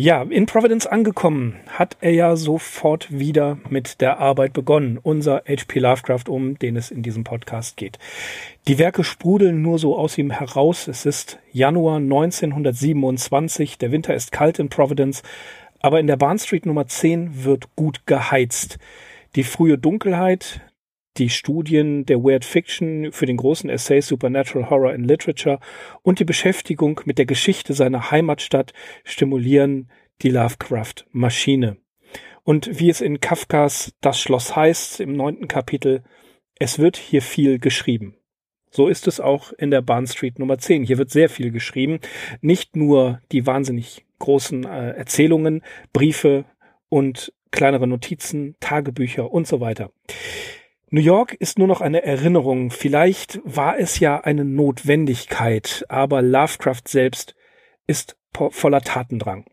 Ja, 0.00 0.22
in 0.22 0.46
Providence 0.46 0.86
angekommen 0.86 1.56
hat 1.66 1.96
er 2.00 2.12
ja 2.12 2.36
sofort 2.36 3.10
wieder 3.10 3.58
mit 3.68 4.00
der 4.00 4.20
Arbeit 4.20 4.52
begonnen. 4.52 4.96
Unser 5.02 5.42
H.P. 5.48 5.80
Lovecraft, 5.80 6.28
um 6.28 6.56
den 6.56 6.76
es 6.76 6.92
in 6.92 7.02
diesem 7.02 7.24
Podcast 7.24 7.76
geht. 7.76 7.98
Die 8.68 8.78
Werke 8.78 9.02
sprudeln 9.02 9.60
nur 9.60 9.80
so 9.80 9.98
aus 9.98 10.16
ihm 10.16 10.30
heraus. 10.30 10.86
Es 10.86 11.04
ist 11.04 11.40
Januar 11.50 11.96
1927. 11.96 13.78
Der 13.78 13.90
Winter 13.90 14.14
ist 14.14 14.30
kalt 14.30 14.60
in 14.60 14.68
Providence. 14.68 15.24
Aber 15.80 15.98
in 15.98 16.06
der 16.06 16.16
Barn 16.16 16.38
Street 16.38 16.64
Nummer 16.64 16.86
10 16.86 17.44
wird 17.44 17.74
gut 17.74 18.06
geheizt. 18.06 18.78
Die 19.34 19.42
frühe 19.42 19.78
Dunkelheit, 19.78 20.60
die 21.16 21.30
Studien 21.30 22.06
der 22.06 22.22
Weird 22.22 22.44
Fiction 22.44 23.10
für 23.12 23.26
den 23.26 23.36
großen 23.36 23.68
Essay 23.70 24.00
Supernatural 24.00 24.70
Horror 24.70 24.94
in 24.94 25.04
Literature 25.04 25.58
und 26.02 26.20
die 26.20 26.24
Beschäftigung 26.24 27.00
mit 27.04 27.18
der 27.18 27.26
Geschichte 27.26 27.74
seiner 27.74 28.10
Heimatstadt 28.10 28.72
stimulieren 29.04 29.90
die 30.22 30.30
Lovecraft-Maschine. 30.30 31.76
Und 32.44 32.80
wie 32.80 32.88
es 32.88 33.00
in 33.00 33.20
Kafkas 33.20 33.94
Das 34.00 34.20
Schloss 34.20 34.56
heißt 34.56 35.00
im 35.00 35.12
neunten 35.12 35.48
Kapitel, 35.48 36.02
es 36.58 36.78
wird 36.78 36.96
hier 36.96 37.22
viel 37.22 37.58
geschrieben. 37.58 38.16
So 38.70 38.88
ist 38.88 39.06
es 39.06 39.20
auch 39.20 39.52
in 39.52 39.70
der 39.70 39.82
Barn 39.82 40.06
Street 40.06 40.38
Nummer 40.38 40.58
10. 40.58 40.84
Hier 40.84 40.98
wird 40.98 41.10
sehr 41.10 41.28
viel 41.28 41.50
geschrieben. 41.50 42.00
Nicht 42.40 42.76
nur 42.76 43.20
die 43.32 43.46
wahnsinnig 43.46 44.04
großen 44.18 44.64
äh, 44.64 44.90
Erzählungen, 44.90 45.62
Briefe 45.92 46.44
und 46.88 47.32
kleinere 47.50 47.86
Notizen, 47.86 48.56
Tagebücher 48.60 49.30
und 49.30 49.46
so 49.46 49.60
weiter. 49.60 49.90
New 50.90 51.02
York 51.02 51.34
ist 51.34 51.58
nur 51.58 51.68
noch 51.68 51.82
eine 51.82 52.02
Erinnerung. 52.02 52.70
Vielleicht 52.70 53.40
war 53.44 53.78
es 53.78 54.00
ja 54.00 54.20
eine 54.20 54.46
Notwendigkeit, 54.46 55.84
aber 55.90 56.22
Lovecraft 56.22 56.82
selbst 56.86 57.34
ist 57.86 58.16
voller 58.32 58.80
Tatendrang. 58.80 59.44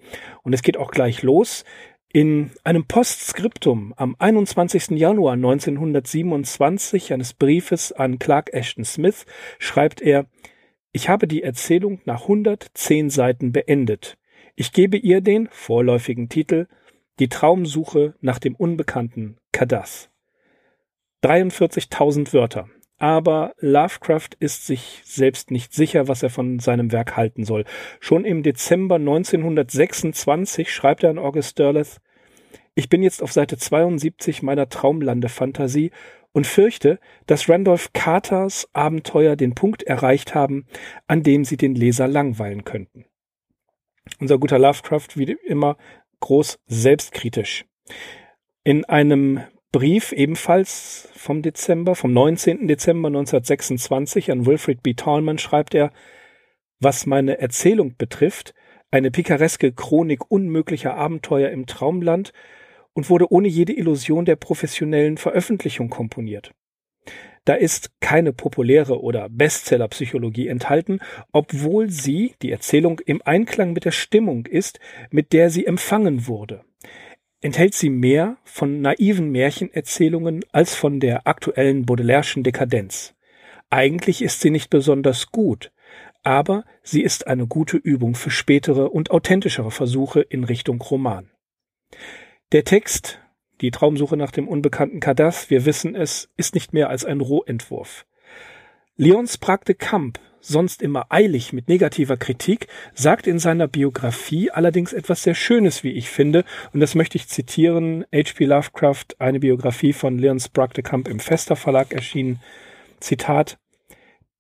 Und 0.43 0.53
es 0.53 0.61
geht 0.61 0.77
auch 0.77 0.91
gleich 0.91 1.23
los. 1.23 1.65
In 2.13 2.51
einem 2.63 2.85
Postskriptum 2.85 3.93
am 3.97 4.15
21. 4.17 4.91
Januar 4.91 5.33
1927 5.33 7.11
eines 7.11 7.33
Briefes 7.33 7.91
an 7.91 8.17
Clark 8.17 8.53
Ashton 8.53 8.85
Smith 8.85 9.25
schreibt 9.59 9.99
er, 10.01 10.27
ich 10.93 11.09
habe 11.09 11.27
die 11.27 11.43
Erzählung 11.43 11.99
nach 12.05 12.21
110 12.21 13.09
Seiten 13.09 13.51
beendet. 13.51 14.17
Ich 14.55 14.71
gebe 14.71 14.95
ihr 14.95 15.19
den 15.19 15.49
vorläufigen 15.51 16.29
Titel 16.29 16.67
Die 17.19 17.27
Traumsuche 17.27 18.15
nach 18.21 18.39
dem 18.39 18.55
unbekannten 18.55 19.35
Kadath. 19.51 20.09
43.000 21.25 22.33
Wörter. 22.33 22.69
Aber 22.97 23.55
Lovecraft 23.59 24.29
ist 24.39 24.67
sich 24.67 25.01
selbst 25.03 25.49
nicht 25.49 25.73
sicher, 25.73 26.07
was 26.07 26.21
er 26.21 26.29
von 26.29 26.59
seinem 26.59 26.91
Werk 26.91 27.17
halten 27.17 27.43
soll. 27.43 27.65
Schon 27.99 28.25
im 28.25 28.43
Dezember 28.43 28.95
1926 28.95 30.71
schreibt 30.71 31.03
er 31.03 31.09
an 31.09 31.17
August 31.17 31.57
Derleth, 31.57 31.99
ich 32.75 32.89
bin 32.89 33.01
jetzt 33.01 33.23
auf 33.23 33.31
Seite 33.31 33.57
72 33.57 34.43
meiner 34.43 34.69
Traumlande-Fantasie 34.69 35.91
und 36.31 36.45
fürchte, 36.45 36.99
dass 37.25 37.49
Randolph 37.49 37.91
Carters 37.93 38.69
Abenteuer 38.73 39.35
den 39.35 39.55
Punkt 39.55 39.83
erreicht 39.83 40.35
haben, 40.35 40.67
an 41.07 41.23
dem 41.23 41.43
sie 41.43 41.57
den 41.57 41.73
Leser 41.73 42.07
langweilen 42.07 42.65
könnten. 42.65 43.05
Unser 44.19 44.37
guter 44.37 44.59
Lovecraft, 44.59 45.07
wie 45.15 45.37
immer, 45.45 45.77
groß 46.19 46.59
selbstkritisch. 46.67 47.65
In 48.63 48.85
einem 48.85 49.41
Brief 49.75 50.13
ebenfalls 50.13 51.09
vom 51.17 51.41
Dezember, 51.41 51.95
vom 51.95 52.13
19. 52.13 52.65
Dezember 52.65 53.07
1926 53.07 54.31
an 54.31 54.45
Wilfred 54.45 54.81
B. 54.81 54.93
Tallman 54.93 55.37
schreibt 55.37 55.75
er, 55.75 55.91
was 56.79 57.05
meine 57.05 57.39
Erzählung 57.39 57.97
betrifft, 57.97 58.53
eine 58.89 59.11
pikareske 59.11 59.73
Chronik 59.73 60.31
unmöglicher 60.31 60.95
Abenteuer 60.95 61.49
im 61.49 61.65
Traumland 61.65 62.31
und 62.93 63.09
wurde 63.09 63.29
ohne 63.33 63.49
jede 63.49 63.73
Illusion 63.73 64.23
der 64.23 64.37
professionellen 64.37 65.17
Veröffentlichung 65.17 65.89
komponiert. 65.89 66.53
Da 67.43 67.55
ist 67.55 67.91
keine 67.99 68.31
populäre 68.31 69.01
oder 69.01 69.27
Bestsellerpsychologie 69.27 70.47
enthalten, 70.47 71.01
obwohl 71.33 71.89
sie, 71.89 72.35
die 72.41 72.51
Erzählung, 72.51 73.01
im 73.05 73.21
Einklang 73.25 73.73
mit 73.73 73.83
der 73.83 73.91
Stimmung 73.91 74.45
ist, 74.45 74.79
mit 75.11 75.33
der 75.33 75.49
sie 75.49 75.65
empfangen 75.65 76.27
wurde 76.27 76.63
enthält 77.45 77.75
sie 77.75 77.91
mehr 77.91 78.37
von 78.43 78.81
naiven 78.81 79.29
Märchenerzählungen 79.29 80.43
als 80.51 80.73
von 80.73 80.99
der 80.99 81.27
aktuellen 81.27 81.85
Baudelaire'schen 81.85 82.41
Dekadenz. 82.41 83.13
Eigentlich 83.69 84.23
ist 84.23 84.41
sie 84.41 84.49
nicht 84.49 84.71
besonders 84.71 85.31
gut, 85.31 85.71
aber 86.23 86.65
sie 86.81 87.03
ist 87.03 87.27
eine 87.27 87.45
gute 87.45 87.77
Übung 87.77 88.15
für 88.15 88.31
spätere 88.31 88.89
und 88.89 89.11
authentischere 89.11 89.69
Versuche 89.69 90.21
in 90.21 90.43
Richtung 90.43 90.81
Roman. 90.81 91.29
Der 92.51 92.63
Text, 92.63 93.19
die 93.61 93.69
Traumsuche 93.69 94.17
nach 94.17 94.31
dem 94.31 94.47
unbekannten 94.47 94.99
Kadath, 94.99 95.51
wir 95.51 95.65
wissen 95.65 95.93
es, 95.93 96.31
ist 96.37 96.55
nicht 96.55 96.73
mehr 96.73 96.89
als 96.89 97.05
ein 97.05 97.21
Rohentwurf. 97.21 98.07
Leons 98.95 99.37
Pragte 99.37 99.75
Kamp 99.75 100.19
sonst 100.47 100.81
immer 100.81 101.07
eilig 101.09 101.53
mit 101.53 101.67
negativer 101.67 102.17
Kritik, 102.17 102.67
sagt 102.93 103.27
in 103.27 103.39
seiner 103.39 103.67
Biografie 103.67 104.51
allerdings 104.51 104.93
etwas 104.93 105.23
sehr 105.23 105.35
Schönes, 105.35 105.83
wie 105.83 105.91
ich 105.91 106.09
finde, 106.09 106.43
und 106.73 106.79
das 106.79 106.95
möchte 106.95 107.17
ich 107.17 107.27
zitieren. 107.27 108.05
H.P. 108.13 108.45
Lovecraft, 108.45 109.05
eine 109.19 109.39
Biografie 109.39 109.93
von 109.93 110.17
Leon 110.17 110.39
Sprague 110.39 110.83
im 111.09 111.19
Fester 111.19 111.55
Verlag 111.55 111.93
erschienen. 111.93 112.39
Zitat. 112.99 113.57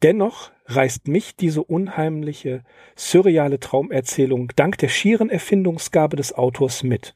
Dennoch 0.01 0.51
reißt 0.67 1.07
mich 1.07 1.35
diese 1.35 1.63
unheimliche, 1.63 2.63
surreale 2.95 3.59
Traumerzählung 3.59 4.51
dank 4.55 4.77
der 4.77 4.89
schieren 4.89 5.29
Erfindungsgabe 5.29 6.17
des 6.17 6.33
Autors 6.33 6.83
mit. 6.83 7.15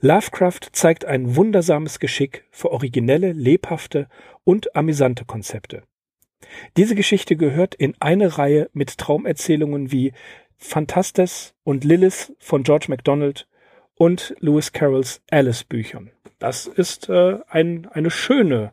Lovecraft 0.00 0.60
zeigt 0.72 1.04
ein 1.04 1.36
wundersames 1.36 1.98
Geschick 1.98 2.44
für 2.50 2.70
originelle, 2.70 3.32
lebhafte 3.32 4.08
und 4.44 4.74
amüsante 4.76 5.24
Konzepte. 5.24 5.82
Diese 6.76 6.94
Geschichte 6.94 7.36
gehört 7.36 7.74
in 7.74 7.94
eine 8.00 8.38
Reihe 8.38 8.70
mit 8.72 8.98
Traumerzählungen 8.98 9.92
wie 9.92 10.12
Phantastes 10.56 11.54
und 11.64 11.84
Lilith 11.84 12.34
von 12.38 12.62
George 12.62 12.86
MacDonald 12.88 13.46
und 13.94 14.34
Lewis 14.40 14.72
Carrolls 14.72 15.22
Alice 15.30 15.64
Büchern. 15.64 16.10
Das 16.38 16.66
ist 16.66 17.08
äh, 17.08 17.38
ein, 17.48 17.88
eine 17.90 18.10
schöne 18.10 18.72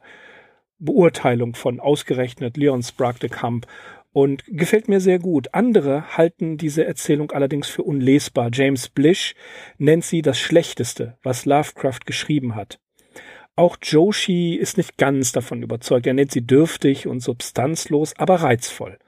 Beurteilung 0.78 1.56
von 1.56 1.80
ausgerechnet 1.80 2.58
Leon 2.58 2.84
Sprague 2.84 3.20
de 3.20 3.30
Camp 3.30 3.66
und 4.14 4.44
gefällt 4.48 4.88
mir 4.88 5.00
sehr 5.00 5.20
gut. 5.20 5.54
Andere 5.54 6.18
halten 6.18 6.58
diese 6.58 6.86
Erzählung 6.86 7.32
allerdings 7.32 7.68
für 7.68 7.84
unlesbar. 7.84 8.50
James 8.54 8.88
Blish 8.90 9.36
nennt 9.78 10.06
sie 10.06 10.22
das 10.22 10.40
Schlechteste, 10.40 11.18
was 11.24 11.46
Lovecraft 11.46 12.06
geschrieben 12.06 12.56
hat. 12.56 12.80
Auch 13.56 13.78
Joshi 13.82 14.56
ist 14.56 14.78
nicht 14.78 14.98
ganz 14.98 15.32
davon 15.32 15.64
überzeugt. 15.64 16.08
Er 16.08 16.14
nennt 16.14 16.32
sie 16.32 16.46
dürftig 16.46 17.08
und 17.08 17.22
substanzlos, 17.22 18.14
aber 18.18 18.36
reizvoll. 18.36 19.00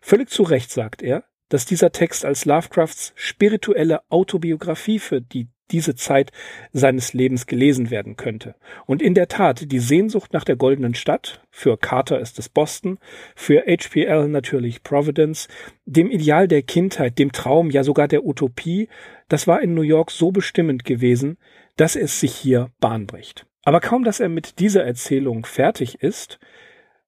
Völlig 0.00 0.30
zu 0.30 0.42
Recht 0.42 0.70
sagt 0.70 1.02
er, 1.02 1.24
dass 1.50 1.66
dieser 1.66 1.92
Text 1.92 2.24
als 2.24 2.46
Lovecrafts 2.46 3.12
spirituelle 3.14 4.00
Autobiografie 4.10 4.98
für 4.98 5.20
die 5.20 5.48
diese 5.70 5.94
Zeit 5.94 6.30
seines 6.72 7.14
Lebens 7.14 7.46
gelesen 7.46 7.90
werden 7.90 8.16
könnte. 8.16 8.54
Und 8.86 9.00
in 9.00 9.14
der 9.14 9.28
Tat, 9.28 9.72
die 9.72 9.78
Sehnsucht 9.78 10.32
nach 10.32 10.44
der 10.44 10.56
goldenen 10.56 10.94
Stadt, 10.94 11.42
für 11.50 11.78
Carter 11.78 12.20
ist 12.20 12.38
es 12.38 12.48
Boston, 12.48 12.98
für 13.34 13.64
HPL 13.66 14.28
natürlich 14.28 14.82
Providence, 14.82 15.48
dem 15.86 16.10
Ideal 16.10 16.48
der 16.48 16.62
Kindheit, 16.62 17.18
dem 17.18 17.32
Traum, 17.32 17.70
ja 17.70 17.82
sogar 17.82 18.08
der 18.08 18.26
Utopie, 18.26 18.88
das 19.28 19.46
war 19.46 19.62
in 19.62 19.74
New 19.74 19.82
York 19.82 20.10
so 20.10 20.32
bestimmend 20.32 20.84
gewesen, 20.84 21.38
dass 21.76 21.96
es 21.96 22.20
sich 22.20 22.34
hier 22.34 22.70
Bahn 22.78 23.06
bricht. 23.06 23.46
Aber 23.64 23.80
kaum, 23.80 24.04
dass 24.04 24.20
er 24.20 24.28
mit 24.28 24.58
dieser 24.58 24.84
Erzählung 24.84 25.46
fertig 25.46 26.02
ist, 26.02 26.38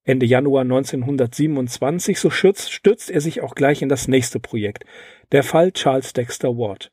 Ende 0.05 0.25
Januar 0.25 0.63
1927, 0.63 2.19
so 2.19 2.31
stürzt, 2.31 2.73
stürzt 2.73 3.11
er 3.11 3.21
sich 3.21 3.43
auch 3.43 3.55
gleich 3.55 3.83
in 3.83 3.89
das 3.89 4.09
nächste 4.09 4.41
Projekt, 4.41 4.85
der 5.33 5.43
Fall 5.43 5.73
Charles 5.73 6.13
Dexter 6.13 6.57
Ward. 6.57 6.93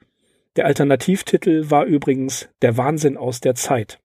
Der 0.55 0.65
Alternativtitel 0.65 1.69
war 1.69 1.85
übrigens 1.85 2.49
Der 2.61 2.75
Wahnsinn 2.77 3.17
aus 3.17 3.39
der 3.39 3.55
Zeit. 3.55 3.99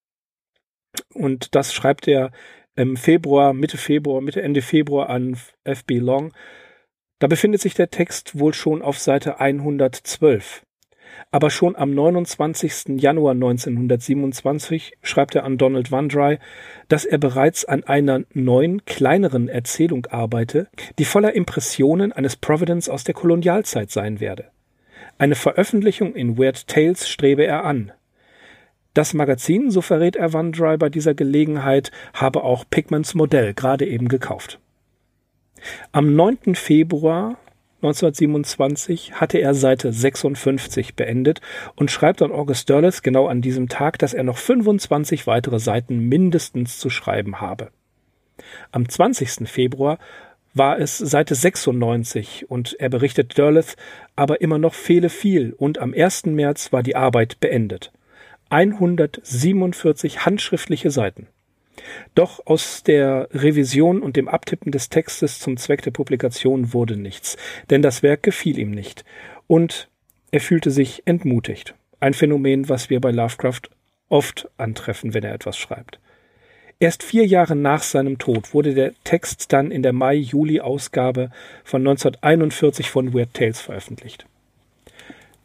Und 1.14 1.54
das 1.54 1.74
schreibt 1.74 2.06
er 2.06 2.30
im 2.76 2.96
Februar, 2.96 3.52
Mitte 3.52 3.76
Februar, 3.76 4.20
Mitte 4.20 4.42
Ende 4.42 4.62
Februar 4.62 5.08
an 5.08 5.36
F.B. 5.64 5.98
Long. 5.98 6.32
Da 7.18 7.26
befindet 7.26 7.60
sich 7.60 7.74
der 7.74 7.90
Text 7.90 8.38
wohl 8.38 8.54
schon 8.54 8.82
auf 8.82 8.98
Seite 8.98 9.40
112. 9.40 10.62
Aber 11.30 11.50
schon 11.50 11.76
am 11.76 11.94
29. 11.94 13.00
Januar 13.00 13.32
1927 13.32 14.94
schreibt 15.02 15.34
er 15.34 15.44
an 15.44 15.58
Donald 15.58 15.92
Wandry, 15.92 16.38
dass 16.88 17.04
er 17.04 17.18
bereits 17.18 17.64
an 17.64 17.84
einer 17.84 18.22
neuen, 18.32 18.84
kleineren 18.86 19.48
Erzählung 19.48 20.06
arbeite, 20.06 20.68
die 20.98 21.04
voller 21.04 21.34
Impressionen 21.34 22.12
eines 22.12 22.36
Providence 22.36 22.88
aus 22.88 23.04
der 23.04 23.14
Kolonialzeit 23.14 23.90
sein 23.90 24.20
werde. 24.20 24.46
Eine 25.18 25.34
Veröffentlichung 25.34 26.14
in 26.14 26.38
Weird 26.38 26.66
Tales 26.66 27.08
strebe 27.08 27.44
er 27.44 27.64
an. 27.64 27.92
Das 28.94 29.14
Magazin, 29.14 29.70
so 29.70 29.80
verrät 29.82 30.16
er 30.16 30.32
Wandry 30.32 30.76
bei 30.76 30.88
dieser 30.88 31.14
Gelegenheit, 31.14 31.90
habe 32.14 32.42
auch 32.42 32.64
Pigments 32.68 33.14
Modell 33.14 33.52
gerade 33.54 33.86
eben 33.86 34.08
gekauft. 34.08 34.58
Am 35.92 36.14
9. 36.14 36.54
Februar 36.54 37.36
1927 37.80 39.20
hatte 39.20 39.38
er 39.38 39.54
Seite 39.54 39.92
56 39.92 40.96
beendet 40.96 41.40
und 41.76 41.92
schreibt 41.92 42.22
an 42.22 42.32
August 42.32 42.68
Derleth 42.68 43.04
genau 43.04 43.28
an 43.28 43.40
diesem 43.40 43.68
Tag, 43.68 43.98
dass 44.00 44.14
er 44.14 44.24
noch 44.24 44.36
25 44.36 45.28
weitere 45.28 45.60
Seiten 45.60 46.00
mindestens 46.00 46.78
zu 46.78 46.90
schreiben 46.90 47.40
habe. 47.40 47.70
Am 48.72 48.88
20. 48.88 49.48
Februar 49.48 49.98
war 50.54 50.80
es 50.80 50.98
Seite 50.98 51.36
96 51.36 52.50
und 52.50 52.74
er 52.80 52.88
berichtet 52.88 53.38
Derleth, 53.38 53.76
aber 54.16 54.40
immer 54.40 54.58
noch 54.58 54.74
fehle 54.74 55.08
viel 55.08 55.52
und 55.52 55.78
am 55.78 55.94
1. 55.94 56.26
März 56.26 56.72
war 56.72 56.82
die 56.82 56.96
Arbeit 56.96 57.38
beendet. 57.38 57.92
147 58.50 60.24
handschriftliche 60.24 60.90
Seiten. 60.90 61.28
Doch 62.14 62.46
aus 62.46 62.82
der 62.82 63.28
Revision 63.32 64.02
und 64.02 64.16
dem 64.16 64.28
Abtippen 64.28 64.72
des 64.72 64.88
Textes 64.88 65.38
zum 65.38 65.56
Zweck 65.56 65.82
der 65.82 65.90
Publikation 65.90 66.72
wurde 66.72 66.96
nichts, 66.96 67.36
denn 67.70 67.82
das 67.82 68.02
Werk 68.02 68.22
gefiel 68.22 68.58
ihm 68.58 68.70
nicht 68.70 69.04
und 69.46 69.88
er 70.30 70.40
fühlte 70.40 70.70
sich 70.70 71.02
entmutigt. 71.06 71.74
Ein 72.00 72.14
Phänomen, 72.14 72.68
was 72.68 72.90
wir 72.90 73.00
bei 73.00 73.10
Lovecraft 73.10 73.62
oft 74.08 74.48
antreffen, 74.56 75.14
wenn 75.14 75.24
er 75.24 75.34
etwas 75.34 75.58
schreibt. 75.58 75.98
Erst 76.80 77.02
vier 77.02 77.26
Jahre 77.26 77.56
nach 77.56 77.82
seinem 77.82 78.18
Tod 78.18 78.54
wurde 78.54 78.72
der 78.72 78.92
Text 79.02 79.52
dann 79.52 79.72
in 79.72 79.82
der 79.82 79.92
Mai-Juli-Ausgabe 79.92 81.30
von 81.64 81.80
1941 81.80 82.88
von 82.88 83.12
Weird 83.12 83.34
Tales 83.34 83.60
veröffentlicht. 83.60 84.26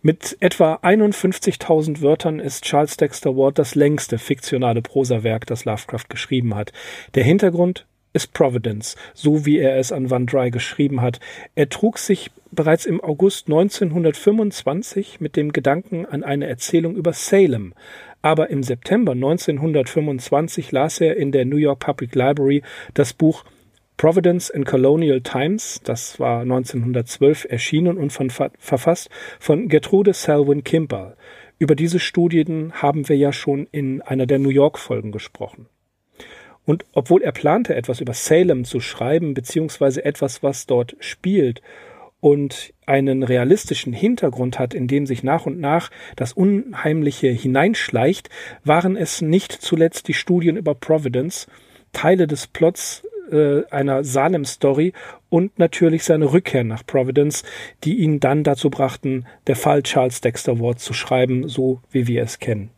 Mit 0.06 0.36
etwa 0.42 0.80
51.000 0.84 2.02
Wörtern 2.02 2.40
ist 2.42 2.66
Charles 2.66 2.98
Dexter 2.98 3.38
Ward 3.38 3.58
das 3.58 3.74
längste 3.74 4.18
fiktionale 4.18 4.82
Prosawerk, 4.82 5.48
das 5.48 5.64
Lovecraft 5.64 6.10
geschrieben 6.10 6.56
hat. 6.56 6.74
Der 7.16 7.24
Hintergrund 7.24 7.86
ist 8.12 8.34
Providence, 8.34 8.98
so 9.14 9.46
wie 9.46 9.60
er 9.60 9.78
es 9.78 9.94
an 9.94 10.10
Van 10.10 10.26
Dry 10.26 10.52
geschrieben 10.52 11.00
hat. 11.00 11.22
Er 11.56 11.70
trug 11.70 12.00
sich 12.00 12.32
bereits 12.52 12.86
im 12.86 13.00
August 13.00 13.48
1925 13.48 15.22
mit 15.22 15.38
dem 15.38 15.54
Gedanken 15.54 16.06
an 16.06 16.26
eine 16.26 16.48
Erzählung 16.48 16.98
über 16.98 17.14
Salem, 17.14 17.74
aber 18.22 18.50
im 18.50 18.62
September 18.62 19.14
1925 19.14 20.74
las 20.74 21.00
er 21.00 21.16
in 21.16 21.32
der 21.32 21.46
New 21.46 21.56
York 21.56 21.80
Public 21.80 22.14
Library 22.14 22.62
das 22.94 23.14
Buch 23.14 23.46
Providence 23.98 24.50
in 24.50 24.66
Colonial 24.66 25.22
Times, 25.22 25.82
das 25.84 26.20
war 26.20 26.42
1912 26.42 27.48
erschienen 27.50 27.98
und 27.98 28.12
von, 28.12 28.30
verfasst 28.30 29.10
von 29.40 29.68
Gertrude 29.68 30.14
Selwyn 30.14 30.64
Kimball. 30.64 31.16
Über 31.60 31.76
diese 31.76 32.00
Studien 32.00 32.74
haben 32.74 33.08
wir 33.08 33.16
ja 33.16 33.32
schon 33.32 33.68
in 33.72 34.02
einer 34.02 34.26
der 34.26 34.40
New 34.40 34.50
York 34.50 34.80
Folgen 34.80 35.12
gesprochen. 35.12 35.68
Und 36.66 36.86
obwohl 36.94 37.22
er 37.22 37.32
plante, 37.32 37.76
etwas 37.76 38.00
über 38.00 38.14
Salem 38.14 38.66
zu 38.66 38.80
schreiben, 38.80 39.34
beziehungsweise 39.34 40.04
etwas, 40.06 40.44
was 40.44 40.66
dort 40.66 40.96
spielt 41.00 41.62
und 42.20 42.74
einen 42.86 43.22
realistischen 43.22 43.92
Hintergrund 43.92 44.58
hat, 44.58 44.74
in 44.74 44.88
dem 44.88 45.06
sich 45.06 45.24
nach 45.24 45.46
und 45.46 45.60
nach 45.60 45.92
das 46.16 46.32
Unheimliche 46.32 47.28
hineinschleicht, 47.28 48.30
waren 48.64 48.96
es 48.96 49.22
nicht 49.22 49.52
zuletzt 49.52 50.08
die 50.08 50.14
Studien 50.14 50.56
über 50.56 50.74
Providence, 50.74 51.48
Teile 51.92 52.26
des 52.26 52.48
Plots 52.48 53.04
äh, 53.34 53.64
einer 53.72 54.04
Salem-Story 54.04 54.94
und 55.30 55.58
natürlich 55.60 56.04
seine 56.04 56.32
Rückkehr 56.32 56.64
nach 56.64 56.86
Providence, 56.86 57.44
die 57.84 57.98
ihn 58.00 58.20
dann 58.20 58.44
dazu 58.44 58.70
brachten, 58.70 59.26
der 59.48 59.56
Fall 59.56 59.84
Charles 59.84 60.22
Dexter 60.22 60.60
Ward 60.60 60.80
zu 60.80 60.94
schreiben, 60.94 61.50
so 61.50 61.82
wie 61.92 62.08
wir 62.08 62.24
es 62.24 62.40
kennen. 62.40 62.70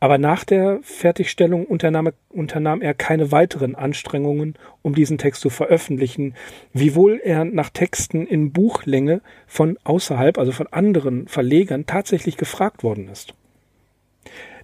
Aber 0.00 0.18
nach 0.18 0.44
der 0.44 0.78
Fertigstellung 0.82 1.66
unternahm, 1.66 2.10
unternahm, 2.28 2.82
er 2.82 2.94
keine 2.94 3.32
weiteren 3.32 3.74
Anstrengungen, 3.74 4.54
um 4.82 4.94
diesen 4.94 5.18
Text 5.18 5.40
zu 5.40 5.50
veröffentlichen, 5.50 6.34
wiewohl 6.72 7.20
er 7.22 7.44
nach 7.44 7.70
Texten 7.70 8.24
in 8.26 8.52
Buchlänge 8.52 9.22
von 9.48 9.76
außerhalb, 9.82 10.38
also 10.38 10.52
von 10.52 10.68
anderen 10.68 11.26
Verlegern, 11.26 11.86
tatsächlich 11.86 12.36
gefragt 12.36 12.84
worden 12.84 13.08
ist. 13.08 13.34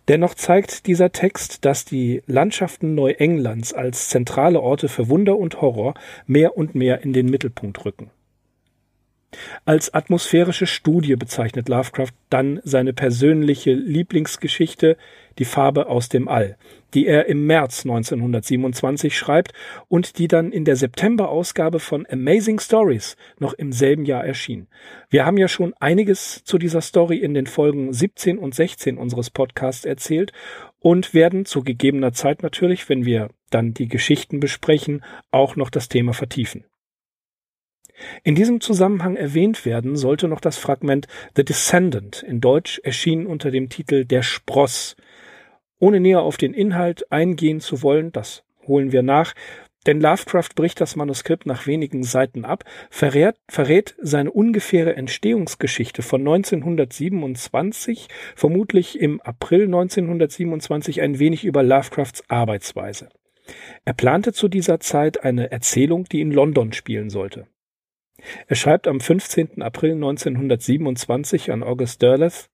Dennoch 0.08 0.34
zeigt 0.34 0.86
dieser 0.86 1.12
Text, 1.12 1.64
dass 1.64 1.86
die 1.86 2.22
Landschaften 2.26 2.94
Neuenglands 2.94 3.72
als 3.72 4.08
zentrale 4.10 4.60
Orte 4.60 4.88
für 4.88 5.08
Wunder 5.08 5.38
und 5.38 5.62
Horror 5.62 5.94
mehr 6.26 6.58
und 6.58 6.74
mehr 6.74 7.02
in 7.02 7.14
den 7.14 7.26
Mittelpunkt 7.26 7.84
rücken. 7.84 8.10
Als 9.64 9.92
atmosphärische 9.92 10.66
Studie 10.66 11.16
bezeichnet 11.16 11.69
Lovecraft 11.69 12.12
dann 12.31 12.60
seine 12.64 12.92
persönliche 12.92 13.72
Lieblingsgeschichte 13.72 14.96
Die 15.38 15.44
Farbe 15.44 15.88
aus 15.88 16.08
dem 16.08 16.28
All, 16.28 16.56
die 16.94 17.06
er 17.06 17.26
im 17.26 17.46
März 17.46 17.84
1927 17.84 19.16
schreibt 19.16 19.52
und 19.88 20.19
die 20.19 20.28
dann 20.28 20.52
in 20.52 20.64
der 20.64 20.76
September-Ausgabe 20.76 21.81
von 21.81 22.06
Amazing 22.08 22.60
Stories 22.60 23.16
noch 23.38 23.52
im 23.54 23.72
selben 23.72 24.04
Jahr 24.04 24.25
erschien. 24.25 24.69
Wir 25.10 25.26
haben 25.26 25.38
ja 25.38 25.48
schon 25.48 25.75
einiges 25.81 26.44
zu 26.44 26.58
dieser 26.58 26.81
Story 26.81 27.19
in 27.19 27.34
den 27.34 27.46
Folgen 27.46 27.92
17 27.92 28.38
und 28.38 28.54
16 28.54 28.96
unseres 28.96 29.31
Podcasts 29.31 29.84
erzählt 29.84 30.32
und 30.78 31.14
werden 31.14 31.46
zu 31.46 31.62
gegebener 31.62 32.12
Zeit 32.12 32.42
natürlich, 32.42 32.88
wenn 32.88 33.04
wir 33.04 33.31
dann 33.50 33.72
die 33.72 33.88
Geschichten 33.88 34.38
besprechen, 34.40 35.02
auch 35.31 35.56
noch 35.56 35.70
das 35.70 35.88
Thema 35.88 36.12
vertiefen. 36.12 36.64
In 38.23 38.35
diesem 38.35 38.61
Zusammenhang 38.61 39.17
erwähnt 39.17 39.64
werden 39.64 39.96
sollte 39.96 40.29
noch 40.29 40.41
das 40.41 40.56
Fragment 40.56 41.06
The 41.37 41.44
Descendant, 41.44 42.23
in 42.23 42.41
Deutsch 42.41 42.81
erschienen 42.82 43.26
unter 43.26 43.50
dem 43.50 43.69
Titel 43.69 44.05
Der 44.05 44.23
Spross. 44.23 44.96
Ohne 45.79 46.00
näher 46.00 46.23
auf 46.23 46.37
den 46.37 46.55
Inhalt 46.55 47.11
eingehen 47.12 47.61
zu 47.61 47.82
wollen, 47.82 48.12
das 48.12 48.43
holen 48.67 48.93
wir 48.93 49.02
nach, 49.02 49.35
denn 49.87 50.00
Lovecraft 50.00 50.50
bricht 50.55 50.81
das 50.81 50.96
Manuskript 50.96 51.46
nach 51.46 51.67
wenigen 51.67 52.05
Seiten 52.05 52.44
ab, 52.44 52.64
verrät, 52.91 53.37
verrät 53.49 53.94
seine 54.00 54.31
ungefähre 54.31 54.96
Entstehungsgeschichte 54.96 56.02
von 56.02 56.23
1927, 56.23 58.08
vermutlich 58.35 58.99
im 58.99 59.20
April 59.20 59.64
1927, 59.64 61.02
ein 61.02 61.19
wenig 61.19 61.44
über 61.44 61.63
Lovecrafts 61.63 62.24
Arbeitsweise. 62.29 63.10
Er 63.84 63.93
plante 63.93 64.32
zu 64.32 64.48
dieser 64.48 64.81
Zeit 64.81 65.22
eine 65.22 65.53
Erzählung, 65.53 66.05
die 66.05 66.22
in 66.22 66.32
London 66.32 66.72
spielen 66.72 67.10
sollte. 67.10 67.46
Er 68.46 68.56
schreibt 68.56 68.88
am 68.88 69.00
15. 69.00 69.62
April 69.62 69.93
1927 69.93 71.52
an 71.52 71.62
August 71.62 72.02
Derleth, 72.02 72.48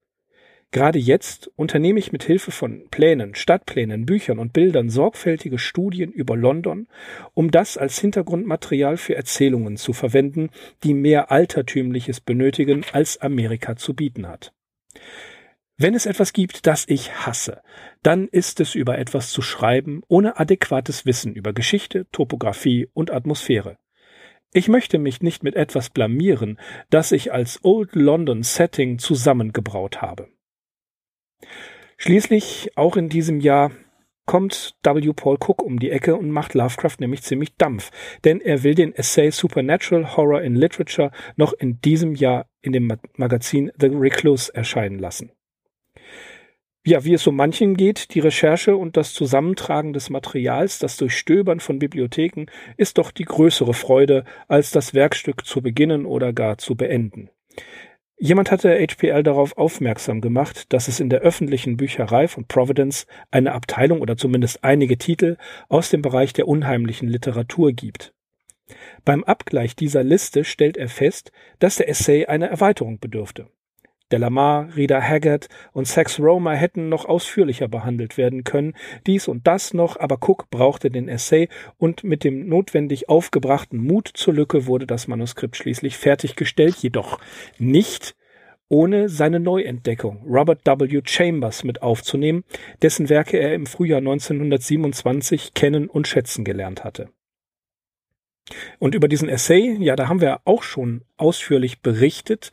Gerade 0.73 1.01
jetzt 1.01 1.51
unternehme 1.57 1.99
ich 1.99 2.13
mit 2.13 2.23
Hilfe 2.23 2.53
von 2.53 2.87
Plänen, 2.91 3.35
Stadtplänen, 3.35 4.07
Büchern 4.07 4.39
und 4.39 4.53
Bildern 4.53 4.89
sorgfältige 4.89 5.59
Studien 5.59 6.13
über 6.13 6.37
London, 6.37 6.87
um 7.35 7.51
das 7.51 7.77
als 7.77 7.99
Hintergrundmaterial 7.99 8.97
für 8.97 9.17
Erzählungen 9.17 9.77
zu 9.77 9.93
verwenden, 9.93 10.51
die 10.85 10.95
mehr 10.95 11.33
Altertümliches 11.33 12.21
benötigen, 12.21 12.85
als 12.93 13.21
Amerika 13.21 13.75
zu 13.75 13.95
bieten 13.95 14.29
hat. 14.29 14.53
Wenn 15.77 15.95
es 15.95 16.07
etwas 16.07 16.33
gibt, 16.33 16.67
das 16.69 16.85
ich 16.87 17.27
hasse, 17.27 17.63
dann 18.03 18.29
ist 18.29 18.61
es 18.61 18.77
über 18.77 18.99
etwas 18.99 19.31
zu 19.31 19.43
schreiben, 19.43 20.03
ohne 20.07 20.39
adäquates 20.39 21.05
Wissen 21.05 21.35
über 21.35 21.53
Geschichte, 21.53 22.07
Topographie 22.13 22.89
und 22.93 23.11
Atmosphäre. 23.11 23.77
Ich 24.53 24.69
möchte 24.69 24.99
mich 24.99 25.23
nicht 25.23 25.45
mit 25.45 25.55
etwas 25.55 25.91
blamieren, 25.91 26.59
das 26.91 27.13
ich 27.13 27.33
als 27.33 27.61
Old 27.63 27.95
London 27.95 28.43
Setting 28.43 28.99
zusammengebraut 28.99 30.03
habe. 30.03 30.29
Schließlich, 31.97 32.73
auch 32.77 32.97
in 32.97 33.09
diesem 33.09 33.41
Jahr, 33.41 33.71
kommt 34.27 34.75
W. 34.83 35.13
Paul 35.13 35.37
Cook 35.37 35.63
um 35.63 35.79
die 35.79 35.91
Ecke 35.91 36.17
und 36.17 36.31
macht 36.31 36.55
Lovecraft 36.55 36.97
nämlich 36.99 37.23
ziemlich 37.23 37.57
Dampf, 37.57 37.91
denn 38.25 38.41
er 38.41 38.63
will 38.63 38.75
den 38.75 38.95
Essay 38.95 39.31
Supernatural 39.31 40.17
Horror 40.17 40.43
in 40.43 40.57
Literature 40.57 41.11
noch 41.37 41.53
in 41.53 41.81
diesem 41.81 42.15
Jahr 42.15 42.47
in 42.61 42.73
dem 42.73 42.93
Magazin 43.17 43.71
The 43.79 43.89
Recluse 43.89 44.55
erscheinen 44.55 44.99
lassen. 44.99 45.33
Ja, 46.87 47.05
wie 47.05 47.13
es 47.13 47.23
so 47.23 47.31
manchen 47.31 47.77
geht, 47.77 48.15
die 48.15 48.21
Recherche 48.21 48.75
und 48.75 48.97
das 48.97 49.13
Zusammentragen 49.13 49.93
des 49.93 50.09
Materials, 50.09 50.79
das 50.79 50.97
Durchstöbern 50.97 51.61
von 51.61 51.79
Bibliotheken, 51.79 52.47
ist 52.79 52.97
doch 52.97 53.11
die 53.11 53.27
größere 53.27 53.75
Freude, 53.75 54.25
als 54.49 54.71
das 54.71 54.95
Werkstück 54.95 55.45
zu 55.45 55.61
beginnen 55.61 56.07
oder 56.07 56.33
gar 56.33 56.57
zu 56.57 56.77
beenden. 56.77 57.29
Jemand 58.17 58.51
hatte 58.51 58.79
HPL 58.79 59.23
darauf 59.23 59.59
aufmerksam 59.59 60.23
gemacht, 60.23 60.73
dass 60.73 60.89
es 60.89 61.01
in 61.01 61.11
der 61.11 61.21
öffentlichen 61.21 61.77
Bücherei 61.77 62.29
von 62.29 62.47
Providence 62.47 63.07
eine 63.31 63.53
Abteilung 63.53 64.01
oder 64.01 64.17
zumindest 64.17 64.65
einige 64.65 64.97
Titel 64.97 65.37
aus 65.69 65.91
dem 65.91 66.01
Bereich 66.01 66.33
der 66.33 66.49
unheimlichen 66.49 67.09
Literatur 67.09 67.73
gibt. 67.73 68.15
Beim 69.05 69.23
Abgleich 69.25 69.77
dieser 69.77 70.03
Liste 70.03 70.45
stellt 70.45 70.79
er 70.79 70.89
fest, 70.89 71.31
dass 71.59 71.77
der 71.77 71.89
Essay 71.91 72.27
einer 72.27 72.49
Erweiterung 72.49 73.01
bedürfte. 73.01 73.49
Delamar, 74.13 74.69
Rita 74.77 75.01
Haggard 75.01 75.49
und 75.73 75.87
Sax 75.87 76.19
Romer 76.19 76.55
hätten 76.55 76.89
noch 76.89 77.05
ausführlicher 77.05 77.69
behandelt 77.69 78.17
werden 78.17 78.45
können, 78.45 78.75
dies 79.07 79.29
und 79.29 79.47
das 79.47 79.75
noch, 79.75 79.99
aber 79.99 80.19
Cook 80.21 80.51
brauchte 80.51 80.91
den 80.91 81.09
Essay 81.09 81.49
und 81.79 82.05
mit 82.05 82.25
dem 82.25 82.49
notwendig 82.49 83.09
aufgebrachten 83.09 83.83
Mut 83.83 84.11
zur 84.13 84.35
Lücke 84.35 84.67
wurde 84.67 84.87
das 84.87 85.09
Manuskript 85.09 85.57
schließlich 85.57 85.97
fertiggestellt, 85.97 86.77
jedoch 86.77 87.19
nicht 87.59 88.15
ohne 88.69 89.09
seine 89.09 89.41
Neuentdeckung 89.41 90.23
Robert 90.27 90.65
W. 90.65 91.03
Chambers 91.05 91.65
mit 91.65 91.83
aufzunehmen, 91.83 92.45
dessen 92.83 93.09
Werke 93.09 93.37
er 93.37 93.55
im 93.55 93.67
Frühjahr 93.67 93.99
1927 93.99 95.55
kennen 95.55 95.89
und 95.89 96.07
schätzen 96.07 96.45
gelernt 96.45 96.85
hatte. 96.85 97.11
Und 98.79 98.95
über 98.95 99.09
diesen 99.09 99.29
Essay, 99.29 99.77
ja, 99.81 99.97
da 99.97 100.09
haben 100.09 100.21
wir 100.21 100.41
auch 100.45 100.63
schon 100.63 101.03
ausführlich 101.17 101.83
berichtet. 101.83 102.51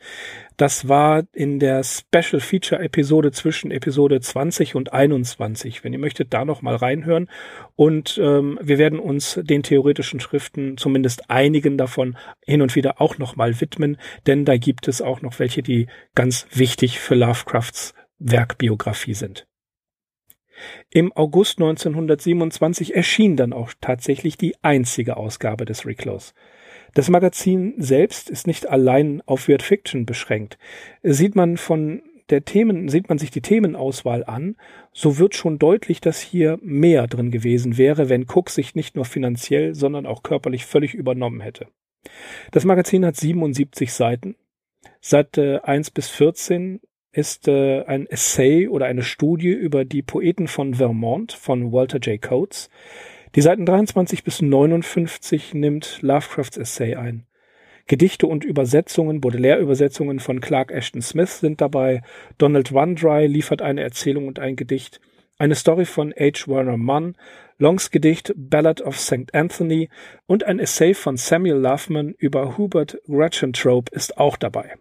Das 0.56 0.88
war 0.88 1.24
in 1.32 1.58
der 1.58 1.82
Special 1.84 2.40
Feature 2.40 2.82
Episode 2.82 3.32
zwischen 3.32 3.70
Episode 3.70 4.20
20 4.20 4.74
und 4.74 4.92
21. 4.92 5.84
Wenn 5.84 5.92
ihr 5.92 5.98
möchtet, 5.98 6.34
da 6.34 6.44
noch 6.44 6.62
mal 6.62 6.76
reinhören. 6.76 7.28
Und 7.76 8.18
ähm, 8.22 8.58
wir 8.62 8.78
werden 8.78 8.98
uns 8.98 9.40
den 9.42 9.62
theoretischen 9.62 10.20
Schriften, 10.20 10.76
zumindest 10.76 11.30
einigen 11.30 11.78
davon, 11.78 12.16
hin 12.44 12.62
und 12.62 12.76
wieder 12.76 13.00
auch 13.00 13.18
noch 13.18 13.36
mal 13.36 13.60
widmen, 13.60 13.96
denn 14.26 14.44
da 14.44 14.56
gibt 14.56 14.88
es 14.88 15.00
auch 15.00 15.22
noch 15.22 15.38
welche, 15.38 15.62
die 15.62 15.86
ganz 16.14 16.46
wichtig 16.52 16.98
für 16.98 17.14
Lovecrafts 17.14 17.94
Werkbiografie 18.18 19.14
sind. 19.14 19.47
Im 20.90 21.12
August 21.12 21.58
1927 21.58 22.94
erschien 22.94 23.36
dann 23.36 23.52
auch 23.52 23.72
tatsächlich 23.80 24.36
die 24.36 24.54
einzige 24.62 25.16
Ausgabe 25.16 25.64
des 25.64 25.86
Reclose. 25.86 26.32
Das 26.94 27.10
Magazin 27.10 27.74
selbst 27.78 28.30
ist 28.30 28.46
nicht 28.46 28.68
allein 28.68 29.22
auf 29.26 29.48
Weird 29.48 29.62
Fiction 29.62 30.06
beschränkt. 30.06 30.58
Sieht 31.02 31.36
man 31.36 31.56
von 31.56 32.02
der 32.30 32.44
Themen, 32.44 32.88
sieht 32.88 33.08
man 33.08 33.18
sich 33.18 33.30
die 33.30 33.40
Themenauswahl 33.40 34.24
an, 34.24 34.56
so 34.92 35.18
wird 35.18 35.34
schon 35.34 35.58
deutlich, 35.58 36.00
dass 36.00 36.20
hier 36.20 36.58
mehr 36.62 37.06
drin 37.06 37.30
gewesen 37.30 37.78
wäre, 37.78 38.08
wenn 38.08 38.26
Cook 38.28 38.50
sich 38.50 38.74
nicht 38.74 38.96
nur 38.96 39.04
finanziell, 39.04 39.74
sondern 39.74 40.06
auch 40.06 40.22
körperlich 40.22 40.66
völlig 40.66 40.94
übernommen 40.94 41.40
hätte. 41.40 41.68
Das 42.50 42.64
Magazin 42.64 43.04
hat 43.04 43.16
77 43.16 43.92
Seiten. 43.92 44.36
Seite 45.00 45.64
1 45.64 45.90
bis 45.90 46.08
14 46.08 46.80
ist 47.18 47.48
äh, 47.48 47.82
ein 47.82 48.06
Essay 48.06 48.68
oder 48.68 48.86
eine 48.86 49.02
Studie 49.02 49.50
über 49.50 49.84
die 49.84 50.02
Poeten 50.02 50.46
von 50.46 50.74
Vermont 50.74 51.32
von 51.32 51.72
Walter 51.72 51.98
J. 51.98 52.22
Coates. 52.22 52.70
Die 53.34 53.42
Seiten 53.42 53.66
23 53.66 54.22
bis 54.22 54.40
59 54.40 55.52
nimmt 55.52 55.98
Lovecrafts 56.00 56.56
Essay 56.56 56.94
ein. 56.94 57.26
Gedichte 57.88 58.28
und 58.28 58.44
Übersetzungen, 58.44 59.20
Baudelaire-Übersetzungen 59.20 60.20
von 60.20 60.40
Clark 60.40 60.70
Ashton 60.70 61.02
Smith 61.02 61.40
sind 61.40 61.60
dabei. 61.60 62.02
Donald 62.38 62.72
Wandry 62.72 63.26
liefert 63.26 63.62
eine 63.62 63.82
Erzählung 63.82 64.28
und 64.28 64.38
ein 64.38 64.54
Gedicht. 64.54 65.00
Eine 65.38 65.56
Story 65.56 65.86
von 65.86 66.14
H. 66.16 66.46
Werner 66.46 66.76
Munn, 66.76 67.16
Longs 67.58 67.90
Gedicht 67.90 68.32
Ballad 68.36 68.80
of 68.80 68.96
St. 68.96 69.34
Anthony 69.34 69.88
und 70.26 70.44
ein 70.44 70.60
Essay 70.60 70.94
von 70.94 71.16
Samuel 71.16 71.56
Loveman 71.56 72.14
über 72.16 72.56
Hubert 72.56 72.98
Gratchentrope 73.08 73.90
ist 73.92 74.18
auch 74.18 74.36
dabei. 74.36 74.76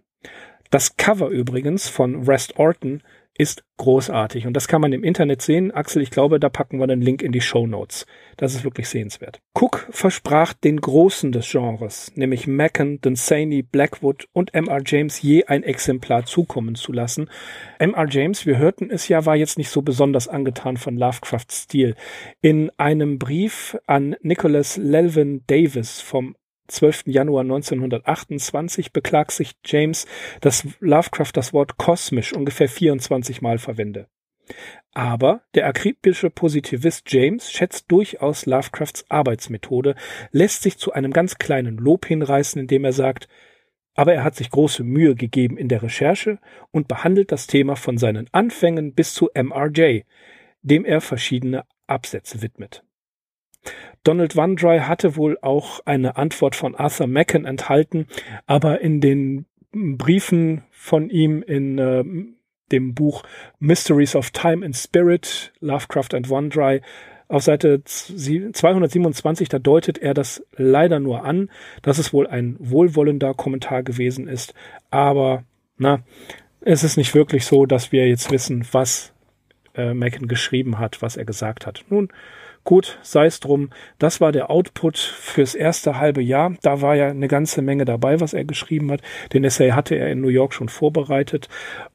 Das 0.70 0.98
Cover 0.98 1.30
übrigens 1.30 1.88
von 1.88 2.24
Rest 2.24 2.58
Orton 2.58 3.02
ist 3.38 3.64
großartig 3.78 4.48
und 4.48 4.54
das 4.54 4.68
kann 4.68 4.82
man 4.82 4.94
im 4.94 5.04
Internet 5.04 5.42
sehen. 5.42 5.72
Axel, 5.72 6.02
ich 6.02 6.10
glaube, 6.10 6.40
da 6.40 6.50
packen 6.50 6.80
wir 6.80 6.88
den 6.88 7.02
Link 7.02 7.22
in 7.22 7.32
die 7.32 7.42
Show 7.42 7.68
Notes. 7.68 8.08
Das 8.36 8.56
ist 8.56 8.64
wirklich 8.64 8.90
sehenswert. 8.90 9.40
Cook 9.54 9.88
versprach 9.92 10.54
den 10.54 10.82
Großen 10.82 11.32
des 11.32 11.50
Genres, 11.50 12.12
nämlich 12.16 12.48
Macken, 12.48 13.00
Dunsany, 13.00 13.62
Blackwood 13.62 14.28
und 14.34 14.54
M.R. 14.54 14.82
James 14.84 15.22
je 15.22 15.46
ein 15.46 15.64
Exemplar 15.64 16.26
zukommen 16.26 16.76
zu 16.76 16.92
lassen. 16.92 17.30
M.R. 17.78 18.08
James, 18.10 18.46
wir 18.46 18.58
hörten 18.58 18.90
es 18.90 19.08
ja, 19.08 19.26
war 19.26 19.36
jetzt 19.36 19.58
nicht 19.58 19.70
so 19.70 19.84
besonders 19.84 20.28
angetan 20.28 20.78
von 20.78 20.98
Lovecrafts 20.98 21.64
Stil. 21.64 21.96
In 22.42 22.72
einem 22.78 23.20
Brief 23.20 23.78
an 23.86 24.16
Nicholas 24.22 24.78
Lelvin 24.78 25.44
Davis 25.46 26.02
vom 26.02 26.36
12. 26.68 27.04
Januar 27.08 27.42
1928 27.42 28.92
beklagt 28.92 29.32
sich 29.32 29.56
James, 29.66 30.06
dass 30.42 30.68
Lovecraft 30.80 31.32
das 31.34 31.54
Wort 31.54 31.78
kosmisch 31.78 32.34
ungefähr 32.34 32.70
24 32.70 33.42
Mal 33.42 33.58
verwende. 33.58 34.08
Aber 34.94 35.42
der 35.54 35.68
akribische 35.68 36.30
Positivist 36.30 37.12
James 37.12 37.52
schätzt 37.52 37.92
durchaus 37.92 38.46
Lovecrafts 38.46 39.06
Arbeitsmethode, 39.10 39.96
lässt 40.32 40.64
sich 40.64 40.78
zu 40.78 40.94
einem 40.94 41.12
ganz 41.12 41.38
kleinen 41.38 41.78
Lob 41.78 42.06
hinreißen, 42.06 42.62
indem 42.62 42.86
er 42.86 42.94
sagt, 42.94 43.28
aber 43.94 44.14
er 44.14 44.24
hat 44.24 44.36
sich 44.36 44.52
große 44.52 44.84
Mühe 44.84 45.16
gegeben 45.16 45.58
in 45.58 45.70
der 45.70 45.82
Recherche 45.82 46.40
und 46.72 46.88
behandelt 46.88 47.32
das 47.32 47.48
Thema 47.48 47.76
von 47.76 47.98
seinen 47.98 48.28
Anfängen 48.32 48.94
bis 48.94 49.14
zu 49.14 49.30
MRJ, 49.34 50.04
dem 50.62 50.86
er 50.86 51.02
verschiedene 51.02 51.66
Absätze 51.88 52.42
widmet. 52.42 52.84
Donald 54.08 54.38
Wandry 54.38 54.80
hatte 54.80 55.18
wohl 55.18 55.38
auch 55.42 55.82
eine 55.86 56.16
Antwort 56.16 56.56
von 56.56 56.76
Arthur 56.76 57.08
Macken 57.08 57.44
enthalten, 57.44 58.08
aber 58.46 58.80
in 58.80 59.02
den 59.02 59.46
Briefen 59.74 60.64
von 60.72 61.10
ihm 61.10 61.44
in 61.44 61.78
äh, 61.78 62.06
dem 62.72 62.94
Buch 62.94 63.24
Mysteries 63.60 64.16
of 64.16 64.32
Time 64.32 64.66
and 64.66 64.78
Spirit, 64.78 65.52
Lovecraft 65.60 66.14
and 66.14 66.30
Wandry, 66.30 66.80
auf 67.28 67.44
Seite 67.44 67.84
227, 67.84 69.50
da 69.50 69.60
deutet 69.60 69.98
er 69.98 70.14
das 70.14 70.42
leider 70.56 71.02
nur 71.02 71.26
an, 71.26 71.50
dass 71.82 71.98
es 71.98 72.14
wohl 72.14 72.28
ein 72.28 72.56
wohlwollender 72.60 73.34
Kommentar 73.34 73.84
gewesen 73.84 74.30
ist, 74.30 74.54
aber 74.90 75.44
na, 75.78 76.00
es 76.62 76.86
ist 76.86 76.96
nicht 76.96 77.14
wirklich 77.14 77.46
so, 77.46 77.66
dass 77.66 77.92
wir 77.92 78.08
jetzt 78.08 78.32
wissen, 78.32 78.66
was 78.72 79.12
äh, 79.76 79.94
Macken 79.94 80.30
geschrieben 80.30 80.80
hat, 80.80 81.02
was 81.02 81.18
er 81.18 81.26
gesagt 81.26 81.68
hat. 81.68 81.84
Nun, 81.90 82.08
Gut, 82.68 83.00
sei 83.02 83.28
es 83.28 83.40
drum. 83.40 83.70
Das 83.98 84.20
war 84.20 84.34
der 84.34 84.52
Output 84.52 84.98
fürs 84.98 85.56
erste 85.56 86.00
halbe 86.02 86.22
Jahr. 86.22 86.54
Da 86.64 86.82
war 86.82 86.98
ja 86.98 87.08
eine 87.08 87.30
ganze 87.30 87.62
Menge 87.62 87.86
dabei, 87.86 88.20
was 88.20 88.34
er 88.34 88.44
geschrieben 88.44 88.92
hat. 88.92 89.00
Den 89.32 89.46
Essay 89.46 89.70
hatte 89.70 89.96
er 89.96 90.12
in 90.12 90.20
New 90.20 90.28
York 90.28 90.54
schon 90.54 90.68
vorbereitet. 90.68 91.48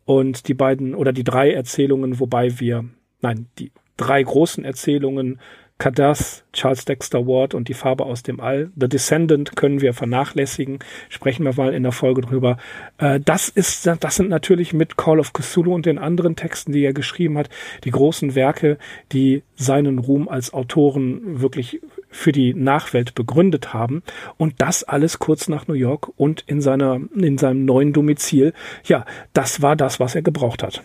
Und 0.06 0.48
die 0.48 0.54
beiden 0.54 0.94
oder 0.94 1.12
die 1.12 1.24
drei 1.24 1.52
Erzählungen, 1.52 2.20
wobei 2.20 2.58
wir, 2.58 2.86
nein, 3.20 3.48
die 3.58 3.70
drei 3.98 4.22
großen 4.22 4.64
Erzählungen 4.64 5.40
Kadath, 5.82 6.44
Charles 6.52 6.84
Dexter 6.84 7.26
Ward 7.26 7.54
und 7.54 7.66
die 7.66 7.74
Farbe 7.74 8.04
aus 8.04 8.22
dem 8.22 8.38
All. 8.38 8.70
The 8.76 8.88
Descendant 8.88 9.56
können 9.56 9.80
wir 9.80 9.94
vernachlässigen. 9.94 10.78
Sprechen 11.08 11.44
wir 11.44 11.54
mal 11.56 11.74
in 11.74 11.82
der 11.82 11.90
Folge 11.90 12.20
drüber. 12.20 12.56
Äh, 12.98 13.18
das 13.18 13.48
ist, 13.48 13.88
das 13.98 14.14
sind 14.14 14.28
natürlich 14.28 14.72
mit 14.72 14.96
Call 14.96 15.18
of 15.18 15.32
Cthulhu 15.32 15.74
und 15.74 15.84
den 15.84 15.98
anderen 15.98 16.36
Texten, 16.36 16.70
die 16.70 16.84
er 16.84 16.92
geschrieben 16.92 17.36
hat, 17.36 17.48
die 17.82 17.90
großen 17.90 18.36
Werke, 18.36 18.78
die 19.10 19.42
seinen 19.56 19.98
Ruhm 19.98 20.28
als 20.28 20.54
Autoren 20.54 21.40
wirklich 21.40 21.80
für 22.10 22.30
die 22.30 22.54
Nachwelt 22.54 23.16
begründet 23.16 23.74
haben. 23.74 24.04
Und 24.36 24.62
das 24.62 24.84
alles 24.84 25.18
kurz 25.18 25.48
nach 25.48 25.66
New 25.66 25.74
York 25.74 26.12
und 26.16 26.44
in 26.46 26.60
seiner, 26.60 27.00
in 27.12 27.38
seinem 27.38 27.64
neuen 27.64 27.92
Domizil. 27.92 28.52
Ja, 28.84 29.04
das 29.32 29.62
war 29.62 29.74
das, 29.74 29.98
was 29.98 30.14
er 30.14 30.22
gebraucht 30.22 30.62
hat. 30.62 30.80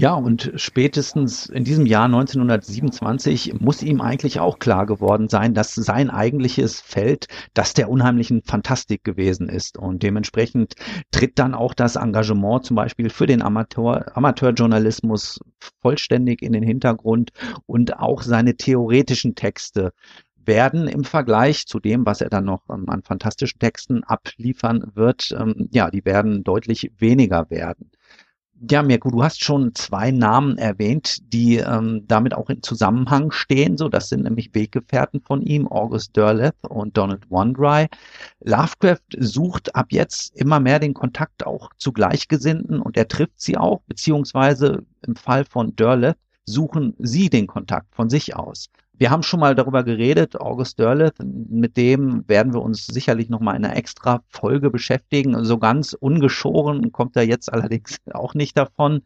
Ja, 0.00 0.14
und 0.14 0.52
spätestens 0.54 1.46
in 1.46 1.64
diesem 1.64 1.84
Jahr 1.84 2.04
1927 2.04 3.60
muss 3.60 3.82
ihm 3.82 4.00
eigentlich 4.00 4.38
auch 4.38 4.60
klar 4.60 4.86
geworden 4.86 5.28
sein, 5.28 5.54
dass 5.54 5.74
sein 5.74 6.08
eigentliches 6.08 6.80
Feld 6.80 7.26
das 7.52 7.74
der 7.74 7.90
unheimlichen 7.90 8.42
Fantastik 8.44 9.02
gewesen 9.02 9.48
ist. 9.48 9.76
Und 9.76 10.04
dementsprechend 10.04 10.74
tritt 11.10 11.40
dann 11.40 11.52
auch 11.52 11.74
das 11.74 11.96
Engagement 11.96 12.64
zum 12.64 12.76
Beispiel 12.76 13.10
für 13.10 13.26
den 13.26 13.42
Amateur, 13.42 14.16
Amateurjournalismus 14.16 15.40
vollständig 15.82 16.42
in 16.42 16.52
den 16.52 16.62
Hintergrund 16.62 17.30
und 17.66 17.98
auch 17.98 18.22
seine 18.22 18.54
theoretischen 18.54 19.34
Texte 19.34 19.92
werden 20.36 20.86
im 20.86 21.02
Vergleich 21.02 21.66
zu 21.66 21.80
dem, 21.80 22.06
was 22.06 22.20
er 22.20 22.30
dann 22.30 22.44
noch 22.44 22.68
an 22.68 23.02
fantastischen 23.02 23.58
Texten 23.58 24.04
abliefern 24.04 24.92
wird, 24.94 25.34
ähm, 25.36 25.68
ja, 25.72 25.90
die 25.90 26.04
werden 26.04 26.44
deutlich 26.44 26.92
weniger 26.98 27.50
werden. 27.50 27.90
Ja, 28.60 28.82
Mirko, 28.82 29.10
du 29.10 29.22
hast 29.22 29.44
schon 29.44 29.72
zwei 29.76 30.10
Namen 30.10 30.58
erwähnt, 30.58 31.18
die 31.32 31.58
ähm, 31.58 32.04
damit 32.08 32.34
auch 32.34 32.50
in 32.50 32.60
Zusammenhang 32.60 33.30
stehen. 33.30 33.76
So, 33.76 33.88
das 33.88 34.08
sind 34.08 34.24
nämlich 34.24 34.52
Weggefährten 34.52 35.20
von 35.20 35.42
ihm, 35.42 35.68
August 35.68 36.16
Derleth 36.16 36.56
und 36.68 36.96
Donald 36.96 37.30
Wandry. 37.30 37.86
Lovecraft 38.40 39.04
sucht 39.16 39.76
ab 39.76 39.86
jetzt 39.90 40.34
immer 40.34 40.58
mehr 40.58 40.80
den 40.80 40.92
Kontakt 40.92 41.46
auch 41.46 41.70
zu 41.76 41.92
Gleichgesinnten 41.92 42.80
und 42.80 42.96
er 42.96 43.06
trifft 43.06 43.40
sie 43.40 43.56
auch, 43.56 43.80
beziehungsweise 43.86 44.84
im 45.06 45.14
Fall 45.14 45.44
von 45.44 45.76
Derleth 45.76 46.18
suchen 46.44 46.94
sie 46.98 47.30
den 47.30 47.46
Kontakt 47.46 47.94
von 47.94 48.10
sich 48.10 48.34
aus. 48.34 48.70
Wir 48.98 49.10
haben 49.10 49.22
schon 49.22 49.38
mal 49.38 49.54
darüber 49.54 49.84
geredet, 49.84 50.40
August 50.40 50.80
Derleth, 50.80 51.14
mit 51.20 51.76
dem 51.76 52.28
werden 52.28 52.52
wir 52.52 52.60
uns 52.60 52.84
sicherlich 52.86 53.28
noch 53.28 53.38
mal 53.38 53.54
in 53.54 53.64
einer 53.64 53.76
extra 53.76 54.24
Folge 54.28 54.70
beschäftigen. 54.70 55.44
So 55.44 55.58
ganz 55.58 55.92
ungeschoren 55.92 56.90
kommt 56.90 57.14
er 57.14 57.22
jetzt 57.22 57.52
allerdings 57.52 57.98
auch 58.12 58.34
nicht 58.34 58.56
davon. 58.56 59.02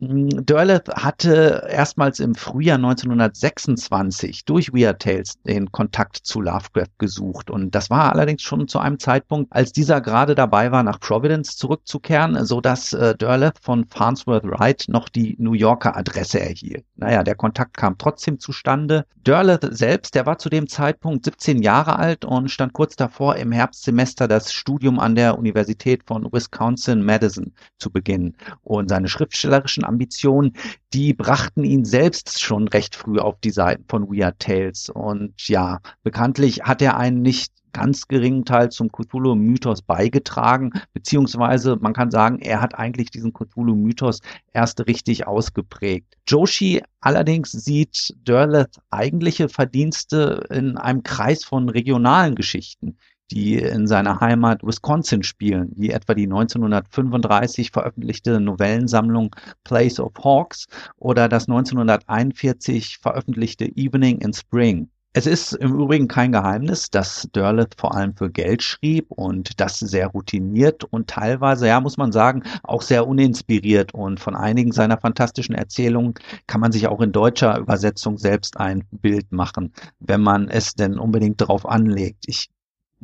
Hm, 0.00 0.44
Derleth 0.44 0.88
hatte 0.88 1.68
erstmals 1.70 2.18
im 2.18 2.34
Frühjahr 2.34 2.76
1926 2.76 4.44
durch 4.44 4.72
Weird 4.72 5.00
Tales 5.00 5.40
den 5.46 5.70
Kontakt 5.70 6.16
zu 6.16 6.40
Lovecraft 6.40 6.90
gesucht. 6.98 7.48
Und 7.48 7.76
das 7.76 7.90
war 7.90 8.12
allerdings 8.12 8.42
schon 8.42 8.66
zu 8.66 8.80
einem 8.80 8.98
Zeitpunkt, 8.98 9.52
als 9.52 9.72
dieser 9.72 10.00
gerade 10.00 10.34
dabei 10.34 10.72
war, 10.72 10.82
nach 10.82 10.98
Providence 10.98 11.56
zurückzukehren, 11.56 12.44
so 12.44 12.60
dass 12.60 12.92
äh, 12.92 13.14
Derleth 13.14 13.60
von 13.60 13.84
Farnsworth 13.84 14.44
Wright 14.44 14.84
noch 14.88 15.08
die 15.08 15.36
New 15.38 15.52
Yorker 15.52 15.96
Adresse 15.96 16.40
erhielt. 16.40 16.84
Naja, 16.96 17.22
der 17.22 17.36
Kontakt 17.36 17.76
kam 17.76 17.96
trotzdem 17.96 18.40
zustande. 18.40 19.06
Derleth 19.24 19.68
selbst, 19.70 20.16
der 20.16 20.26
war 20.26 20.38
zu 20.38 20.48
dem 20.48 20.68
Zeitpunkt 20.68 21.24
17 21.24 21.62
Jahre 21.62 21.96
alt 21.96 22.24
und 22.24 22.50
stand 22.50 22.72
kurz 22.72 22.96
davor, 22.96 23.36
im 23.36 23.52
Herbstsemester 23.52 24.26
das 24.26 24.52
Studium 24.52 24.98
an 24.98 25.14
der 25.14 25.38
Universität 25.38 26.02
von 26.04 26.30
Wisconsin-Madison 26.32 27.52
zu 27.78 27.90
beginnen. 27.90 28.36
Und 28.64 28.88
seine 28.88 29.08
schriftstellerischen 29.08 29.83
Ambitionen, 29.84 30.52
die 30.92 31.14
brachten 31.14 31.64
ihn 31.64 31.84
selbst 31.84 32.40
schon 32.40 32.68
recht 32.68 32.96
früh 32.96 33.18
auf 33.18 33.38
die 33.40 33.50
Seiten 33.50 33.84
von 33.88 34.08
Weird 34.08 34.38
Tales. 34.38 34.88
Und 34.88 35.48
ja, 35.48 35.80
bekanntlich 36.02 36.62
hat 36.62 36.82
er 36.82 36.96
einen 36.96 37.22
nicht 37.22 37.52
ganz 37.74 38.08
geringen 38.08 38.46
Teil 38.46 38.70
zum 38.70 38.90
Cthulhu-Mythos 38.90 39.82
beigetragen, 39.82 40.72
beziehungsweise 40.94 41.76
man 41.76 41.92
kann 41.92 42.10
sagen, 42.10 42.38
er 42.38 42.62
hat 42.62 42.78
eigentlich 42.78 43.10
diesen 43.10 43.34
Cthulhu-Mythos 43.34 44.20
erst 44.52 44.86
richtig 44.86 45.26
ausgeprägt. 45.26 46.14
Joshi 46.26 46.82
allerdings 47.00 47.50
sieht 47.50 48.14
Derleth 48.26 48.78
eigentliche 48.90 49.50
Verdienste 49.50 50.46
in 50.50 50.78
einem 50.78 51.02
Kreis 51.02 51.44
von 51.44 51.68
regionalen 51.68 52.34
Geschichten 52.36 52.96
die 53.34 53.56
in 53.56 53.88
seiner 53.88 54.20
Heimat 54.20 54.62
Wisconsin 54.62 55.24
spielen, 55.24 55.72
wie 55.74 55.90
etwa 55.90 56.14
die 56.14 56.24
1935 56.24 57.72
veröffentlichte 57.72 58.38
Novellensammlung 58.40 59.34
Place 59.64 59.98
of 59.98 60.12
Hawks 60.22 60.66
oder 60.98 61.28
das 61.28 61.48
1941 61.48 62.98
veröffentlichte 62.98 63.64
Evening 63.64 64.18
in 64.20 64.32
Spring. 64.32 64.88
Es 65.16 65.26
ist 65.26 65.52
im 65.52 65.80
Übrigen 65.80 66.08
kein 66.08 66.32
Geheimnis, 66.32 66.90
dass 66.90 67.28
Derleth 67.34 67.76
vor 67.78 67.94
allem 67.94 68.16
für 68.16 68.30
Geld 68.30 68.64
schrieb 68.64 69.12
und 69.12 69.60
das 69.60 69.78
sehr 69.78 70.08
routiniert 70.08 70.82
und 70.82 71.08
teilweise, 71.08 71.68
ja, 71.68 71.80
muss 71.80 71.96
man 71.96 72.10
sagen, 72.10 72.42
auch 72.64 72.82
sehr 72.82 73.06
uninspiriert. 73.06 73.94
Und 73.94 74.18
von 74.18 74.34
einigen 74.34 74.72
seiner 74.72 74.98
fantastischen 74.98 75.54
Erzählungen 75.54 76.14
kann 76.48 76.60
man 76.60 76.72
sich 76.72 76.88
auch 76.88 77.00
in 77.00 77.12
deutscher 77.12 77.56
Übersetzung 77.58 78.18
selbst 78.18 78.56
ein 78.56 78.82
Bild 78.90 79.30
machen, 79.30 79.72
wenn 80.00 80.20
man 80.20 80.48
es 80.48 80.74
denn 80.74 80.98
unbedingt 80.98 81.40
darauf 81.40 81.64
anlegt. 81.64 82.24
Ich 82.26 82.48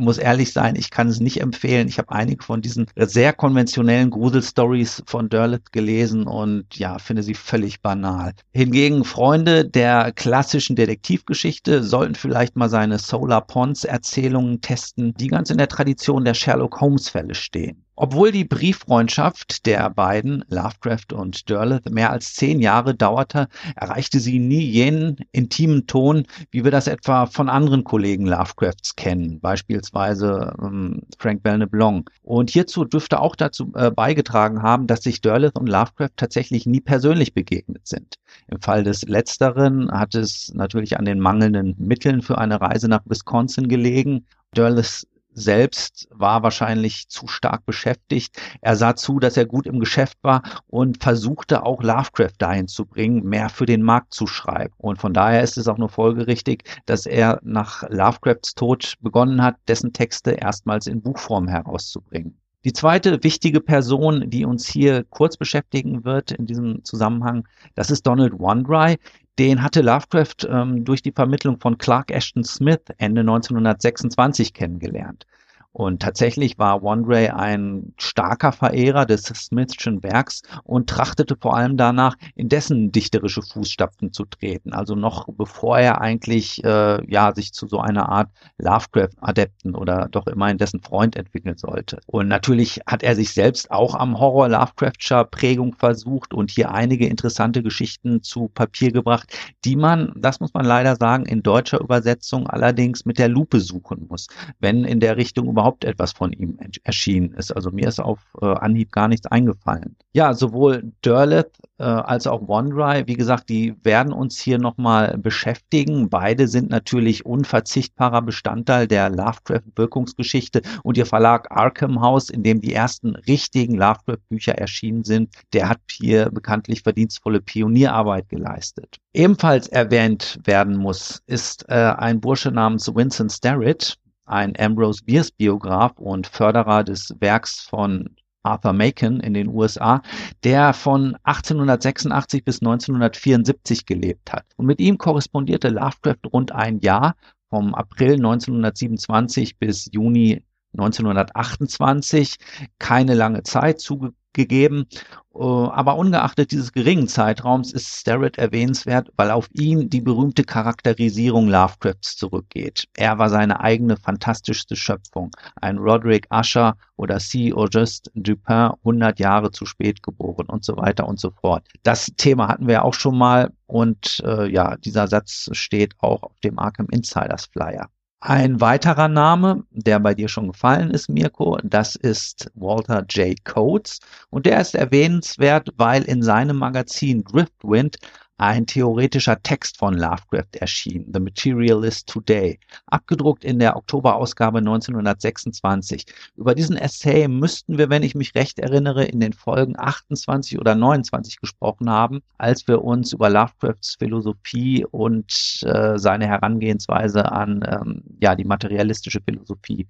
muss 0.00 0.18
ehrlich 0.18 0.52
sein, 0.52 0.76
ich 0.76 0.90
kann 0.90 1.08
es 1.08 1.20
nicht 1.20 1.40
empfehlen. 1.40 1.88
Ich 1.88 1.98
habe 1.98 2.12
einige 2.12 2.42
von 2.42 2.62
diesen 2.62 2.86
sehr 2.96 3.32
konventionellen 3.32 4.10
Gruselstories 4.10 5.02
von 5.06 5.28
Derleth 5.28 5.72
gelesen 5.72 6.26
und 6.26 6.76
ja, 6.76 6.98
finde 6.98 7.22
sie 7.22 7.34
völlig 7.34 7.80
banal. 7.80 8.32
Hingegen 8.52 9.04
Freunde 9.04 9.64
der 9.64 10.12
klassischen 10.12 10.76
Detektivgeschichte 10.76 11.82
sollten 11.82 12.14
vielleicht 12.14 12.56
mal 12.56 12.68
seine 12.68 12.98
Solar 12.98 13.46
Ponds 13.46 13.84
Erzählungen 13.84 14.60
testen, 14.60 15.14
die 15.14 15.28
ganz 15.28 15.50
in 15.50 15.58
der 15.58 15.68
Tradition 15.68 16.24
der 16.24 16.34
Sherlock 16.34 16.80
Holmes 16.80 17.08
Fälle 17.08 17.34
stehen. 17.34 17.84
Obwohl 18.02 18.32
die 18.32 18.46
Brieffreundschaft 18.46 19.66
der 19.66 19.90
beiden, 19.90 20.42
Lovecraft 20.48 21.12
und 21.12 21.50
Derleth, 21.50 21.90
mehr 21.90 22.10
als 22.10 22.32
zehn 22.32 22.58
Jahre 22.58 22.94
dauerte, 22.94 23.46
erreichte 23.76 24.20
sie 24.20 24.38
nie 24.38 24.62
jenen 24.62 25.18
intimen 25.32 25.86
Ton, 25.86 26.24
wie 26.50 26.64
wir 26.64 26.70
das 26.70 26.86
etwa 26.86 27.26
von 27.26 27.50
anderen 27.50 27.84
Kollegen 27.84 28.24
Lovecrafts 28.24 28.96
kennen, 28.96 29.38
beispielsweise 29.38 30.56
ähm, 30.62 31.02
Frank 31.18 31.42
Belknap 31.42 31.74
Long. 31.74 32.08
Und 32.22 32.48
hierzu 32.48 32.86
dürfte 32.86 33.20
auch 33.20 33.36
dazu 33.36 33.70
äh, 33.74 33.90
beigetragen 33.90 34.62
haben, 34.62 34.86
dass 34.86 35.02
sich 35.02 35.20
Derleth 35.20 35.58
und 35.58 35.68
Lovecraft 35.68 36.16
tatsächlich 36.16 36.64
nie 36.64 36.80
persönlich 36.80 37.34
begegnet 37.34 37.86
sind. 37.86 38.14
Im 38.48 38.62
Fall 38.62 38.82
des 38.82 39.02
Letzteren 39.02 39.90
hat 39.92 40.14
es 40.14 40.50
natürlich 40.54 40.98
an 40.98 41.04
den 41.04 41.20
mangelnden 41.20 41.74
Mitteln 41.76 42.22
für 42.22 42.38
eine 42.38 42.62
Reise 42.62 42.88
nach 42.88 43.02
Wisconsin 43.04 43.68
gelegen. 43.68 44.24
Derleth 44.56 45.06
selbst 45.32 46.08
war 46.10 46.42
wahrscheinlich 46.42 47.08
zu 47.08 47.26
stark 47.26 47.64
beschäftigt. 47.66 48.36
Er 48.60 48.76
sah 48.76 48.96
zu, 48.96 49.18
dass 49.18 49.36
er 49.36 49.46
gut 49.46 49.66
im 49.66 49.80
Geschäft 49.80 50.18
war 50.22 50.42
und 50.66 51.02
versuchte 51.02 51.64
auch 51.64 51.82
Lovecraft 51.82 52.34
dahin 52.38 52.68
zu 52.68 52.86
bringen, 52.86 53.24
mehr 53.24 53.48
für 53.48 53.66
den 53.66 53.82
Markt 53.82 54.14
zu 54.14 54.26
schreiben. 54.26 54.74
Und 54.78 54.98
von 54.98 55.14
daher 55.14 55.42
ist 55.42 55.58
es 55.58 55.68
auch 55.68 55.78
nur 55.78 55.88
folgerichtig, 55.88 56.64
dass 56.86 57.06
er 57.06 57.40
nach 57.42 57.82
Lovecrafts 57.88 58.54
Tod 58.54 58.94
begonnen 59.00 59.42
hat, 59.42 59.56
dessen 59.68 59.92
Texte 59.92 60.32
erstmals 60.32 60.86
in 60.86 61.02
Buchform 61.02 61.48
herauszubringen. 61.48 62.36
Die 62.64 62.74
zweite 62.74 63.22
wichtige 63.22 63.62
Person, 63.62 64.28
die 64.28 64.44
uns 64.44 64.68
hier 64.68 65.04
kurz 65.04 65.38
beschäftigen 65.38 66.04
wird 66.04 66.30
in 66.30 66.44
diesem 66.44 66.84
Zusammenhang, 66.84 67.48
das 67.74 67.90
ist 67.90 68.06
Donald 68.06 68.34
Wandry. 68.38 68.98
Den 69.40 69.62
hatte 69.62 69.80
Lovecraft 69.80 70.46
ähm, 70.50 70.84
durch 70.84 71.00
die 71.00 71.12
Vermittlung 71.12 71.58
von 71.58 71.78
Clark 71.78 72.10
Ashton 72.10 72.44
Smith 72.44 72.82
Ende 72.98 73.22
1926 73.22 74.52
kennengelernt. 74.52 75.24
Und 75.72 76.02
tatsächlich 76.02 76.58
war 76.58 76.82
Wandray 76.82 77.28
ein 77.28 77.94
starker 77.96 78.50
Verehrer 78.50 79.06
des 79.06 79.22
Smithschen 79.22 80.02
Werks 80.02 80.42
und 80.64 80.90
trachtete 80.90 81.36
vor 81.40 81.56
allem 81.56 81.76
danach, 81.76 82.16
in 82.34 82.48
dessen 82.48 82.90
dichterische 82.90 83.42
Fußstapfen 83.42 84.12
zu 84.12 84.24
treten. 84.24 84.72
Also 84.72 84.96
noch 84.96 85.28
bevor 85.28 85.78
er 85.78 86.00
eigentlich 86.00 86.64
äh, 86.64 87.04
ja 87.08 87.32
sich 87.34 87.52
zu 87.52 87.68
so 87.68 87.78
einer 87.78 88.08
Art 88.08 88.30
Lovecraft-Adepten 88.58 89.76
oder 89.76 90.08
doch 90.10 90.26
immerhin 90.26 90.58
dessen 90.58 90.80
Freund 90.82 91.14
entwickeln 91.14 91.56
sollte. 91.56 92.00
Und 92.06 92.26
natürlich 92.26 92.80
hat 92.86 93.04
er 93.04 93.14
sich 93.14 93.32
selbst 93.32 93.70
auch 93.70 93.94
am 93.94 94.18
Horror 94.18 94.48
Lovecraftscher 94.48 95.24
Prägung 95.24 95.74
versucht 95.74 96.34
und 96.34 96.50
hier 96.50 96.72
einige 96.72 97.06
interessante 97.06 97.62
Geschichten 97.62 98.22
zu 98.22 98.48
Papier 98.48 98.90
gebracht, 98.90 99.32
die 99.64 99.76
man, 99.76 100.12
das 100.16 100.40
muss 100.40 100.52
man 100.52 100.64
leider 100.64 100.96
sagen, 100.96 101.26
in 101.26 101.44
deutscher 101.44 101.80
Übersetzung 101.80 102.48
allerdings 102.48 103.04
mit 103.04 103.18
der 103.18 103.28
Lupe 103.28 103.60
suchen 103.60 104.06
muss, 104.08 104.26
wenn 104.58 104.84
in 104.84 104.98
der 104.98 105.16
Richtung 105.16 105.46
überhaupt 105.60 105.84
etwas 105.84 106.12
von 106.12 106.32
ihm 106.32 106.58
erschienen 106.84 107.34
ist. 107.34 107.54
Also 107.54 107.70
mir 107.70 107.86
ist 107.86 108.00
auf 108.00 108.18
äh, 108.40 108.46
Anhieb 108.46 108.92
gar 108.92 109.08
nichts 109.08 109.26
eingefallen. 109.26 109.94
Ja, 110.14 110.32
sowohl 110.32 110.92
Derleth 111.04 111.52
äh, 111.78 111.84
als 111.84 112.26
auch 112.26 112.48
OneDrive, 112.48 113.06
wie 113.06 113.14
gesagt, 113.14 113.50
die 113.50 113.74
werden 113.82 114.12
uns 114.12 114.38
hier 114.38 114.58
nochmal 114.58 115.18
beschäftigen. 115.18 116.08
Beide 116.08 116.48
sind 116.48 116.70
natürlich 116.70 117.26
unverzichtbarer 117.26 118.22
Bestandteil 118.22 118.86
der 118.86 119.10
Lovecraft-Wirkungsgeschichte 119.10 120.62
und 120.82 120.96
ihr 120.96 121.06
Verlag 121.06 121.50
Arkham 121.50 122.00
House, 122.00 122.30
in 122.30 122.42
dem 122.42 122.62
die 122.62 122.72
ersten 122.72 123.14
richtigen 123.14 123.74
Lovecraft-Bücher 123.74 124.54
erschienen 124.54 125.04
sind, 125.04 125.34
der 125.52 125.68
hat 125.68 125.80
hier 125.90 126.30
bekanntlich 126.30 126.82
verdienstvolle 126.82 127.42
Pionierarbeit 127.42 128.30
geleistet. 128.30 128.96
Ebenfalls 129.12 129.68
erwähnt 129.68 130.38
werden 130.44 130.76
muss, 130.78 131.22
ist 131.26 131.66
äh, 131.68 131.74
ein 131.74 132.20
Bursche 132.20 132.50
namens 132.50 132.92
Winston 132.94 133.28
Starrett, 133.28 133.98
ein 134.30 134.54
Ambrose 134.58 135.04
Bierce 135.04 135.32
Biograf 135.32 135.98
und 135.98 136.26
Förderer 136.26 136.84
des 136.84 137.14
Werks 137.20 137.60
von 137.60 138.10
Arthur 138.42 138.72
Macon 138.72 139.20
in 139.20 139.34
den 139.34 139.48
USA, 139.48 140.02
der 140.44 140.72
von 140.72 141.16
1886 141.24 142.44
bis 142.44 142.60
1974 142.60 143.84
gelebt 143.84 144.32
hat. 144.32 144.46
Und 144.56 144.66
mit 144.66 144.80
ihm 144.80 144.96
korrespondierte 144.96 145.68
Lovecraft 145.68 146.32
rund 146.32 146.52
ein 146.52 146.78
Jahr, 146.80 147.16
vom 147.50 147.74
April 147.74 148.14
1927 148.14 149.58
bis 149.58 149.88
Juni 149.92 150.42
1928. 150.72 152.36
Keine 152.78 153.14
lange 153.14 153.42
Zeit, 153.42 153.80
zuge 153.80 154.12
gegeben. 154.32 154.86
Äh, 155.34 155.38
aber 155.38 155.96
ungeachtet 155.96 156.52
dieses 156.52 156.72
geringen 156.72 157.08
Zeitraums 157.08 157.72
ist 157.72 157.88
Starrett 157.88 158.38
erwähnenswert, 158.38 159.10
weil 159.16 159.30
auf 159.30 159.48
ihn 159.52 159.88
die 159.90 160.00
berühmte 160.00 160.44
Charakterisierung 160.44 161.48
Lovecrafts 161.48 162.16
zurückgeht. 162.16 162.86
Er 162.96 163.18
war 163.18 163.30
seine 163.30 163.60
eigene 163.60 163.96
fantastischste 163.96 164.76
Schöpfung. 164.76 165.30
Ein 165.60 165.78
Roderick 165.78 166.26
Usher 166.30 166.76
oder 166.96 167.18
C. 167.18 167.52
Auguste 167.52 168.10
Dupin 168.14 168.70
100 168.84 169.18
Jahre 169.18 169.50
zu 169.50 169.66
spät 169.66 170.02
geboren 170.02 170.46
und 170.46 170.64
so 170.64 170.76
weiter 170.76 171.06
und 171.06 171.18
so 171.20 171.30
fort. 171.30 171.66
Das 171.82 172.06
Thema 172.16 172.48
hatten 172.48 172.68
wir 172.68 172.84
auch 172.84 172.94
schon 172.94 173.16
mal 173.16 173.50
und 173.66 174.22
äh, 174.24 174.50
ja, 174.50 174.76
dieser 174.76 175.06
Satz 175.06 175.48
steht 175.52 175.94
auch 175.98 176.22
auf 176.22 176.40
dem 176.40 176.58
Arkham 176.58 176.88
Insiders 176.90 177.46
Flyer. 177.46 177.88
Ein 178.22 178.60
weiterer 178.60 179.08
Name, 179.08 179.64
der 179.70 179.98
bei 179.98 180.14
dir 180.14 180.28
schon 180.28 180.48
gefallen 180.48 180.90
ist, 180.90 181.08
Mirko, 181.08 181.58
das 181.64 181.96
ist 181.96 182.50
Walter 182.54 183.04
J. 183.08 183.42
Coates. 183.44 184.00
Und 184.28 184.44
der 184.44 184.60
ist 184.60 184.74
erwähnenswert, 184.74 185.70
weil 185.76 186.02
in 186.02 186.22
seinem 186.22 186.58
Magazin 186.58 187.24
Driftwind 187.24 187.96
ein 188.40 188.66
theoretischer 188.66 189.42
Text 189.42 189.76
von 189.76 189.92
Lovecraft 189.92 190.56
erschien, 190.58 191.04
The 191.12 191.20
Materialist 191.20 192.08
Today, 192.08 192.58
abgedruckt 192.86 193.44
in 193.44 193.58
der 193.58 193.76
Oktoberausgabe 193.76 194.58
1926. 194.58 196.06
Über 196.36 196.54
diesen 196.54 196.78
Essay 196.78 197.28
müssten 197.28 197.76
wir, 197.76 197.90
wenn 197.90 198.02
ich 198.02 198.14
mich 198.14 198.34
recht 198.34 198.58
erinnere, 198.58 199.04
in 199.04 199.20
den 199.20 199.34
Folgen 199.34 199.78
28 199.78 200.58
oder 200.58 200.74
29 200.74 201.38
gesprochen 201.38 201.90
haben, 201.90 202.22
als 202.38 202.66
wir 202.66 202.82
uns 202.82 203.12
über 203.12 203.28
Lovecrafts 203.28 203.96
Philosophie 203.98 204.86
und 204.90 205.60
äh, 205.66 205.98
seine 205.98 206.26
Herangehensweise 206.26 207.30
an 207.30 207.62
ähm, 207.66 208.02
ja 208.22 208.34
die 208.34 208.44
materialistische 208.44 209.20
Philosophie 209.20 209.86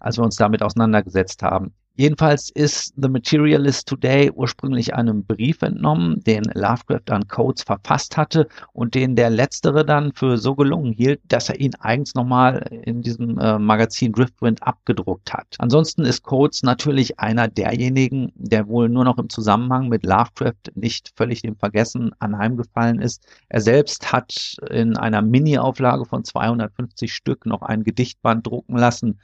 als 0.00 0.16
wir 0.16 0.24
uns 0.24 0.36
damit 0.36 0.62
auseinandergesetzt 0.62 1.42
haben. 1.42 1.74
Jedenfalls 2.00 2.50
ist 2.50 2.94
The 2.96 3.08
Materialist 3.08 3.88
Today 3.88 4.30
ursprünglich 4.30 4.94
einem 4.94 5.24
Brief 5.24 5.62
entnommen, 5.62 6.22
den 6.22 6.44
Lovecraft 6.54 7.10
an 7.10 7.26
Coates 7.26 7.64
verfasst 7.64 8.16
hatte 8.16 8.46
und 8.72 8.94
den 8.94 9.16
der 9.16 9.30
Letztere 9.30 9.84
dann 9.84 10.12
für 10.12 10.38
so 10.38 10.54
gelungen 10.54 10.92
hielt, 10.92 11.20
dass 11.26 11.48
er 11.48 11.58
ihn 11.58 11.74
eigens 11.80 12.14
nochmal 12.14 12.68
in 12.84 13.02
diesem 13.02 13.36
äh, 13.38 13.58
Magazin 13.58 14.12
Driftwind 14.12 14.62
abgedruckt 14.62 15.34
hat. 15.34 15.56
Ansonsten 15.58 16.02
ist 16.04 16.22
Coates 16.22 16.62
natürlich 16.62 17.18
einer 17.18 17.48
derjenigen, 17.48 18.30
der 18.36 18.68
wohl 18.68 18.88
nur 18.88 19.02
noch 19.02 19.18
im 19.18 19.28
Zusammenhang 19.28 19.88
mit 19.88 20.04
Lovecraft 20.04 20.70
nicht 20.76 21.10
völlig 21.16 21.42
dem 21.42 21.56
Vergessen 21.56 22.12
anheimgefallen 22.20 23.00
ist. 23.00 23.26
Er 23.48 23.60
selbst 23.60 24.12
hat 24.12 24.56
in 24.70 24.96
einer 24.96 25.20
Mini-Auflage 25.20 26.04
von 26.04 26.22
250 26.22 27.12
Stück 27.12 27.44
noch 27.44 27.62
ein 27.62 27.82
Gedichtband 27.82 28.46
drucken 28.46 28.76
lassen 28.76 29.18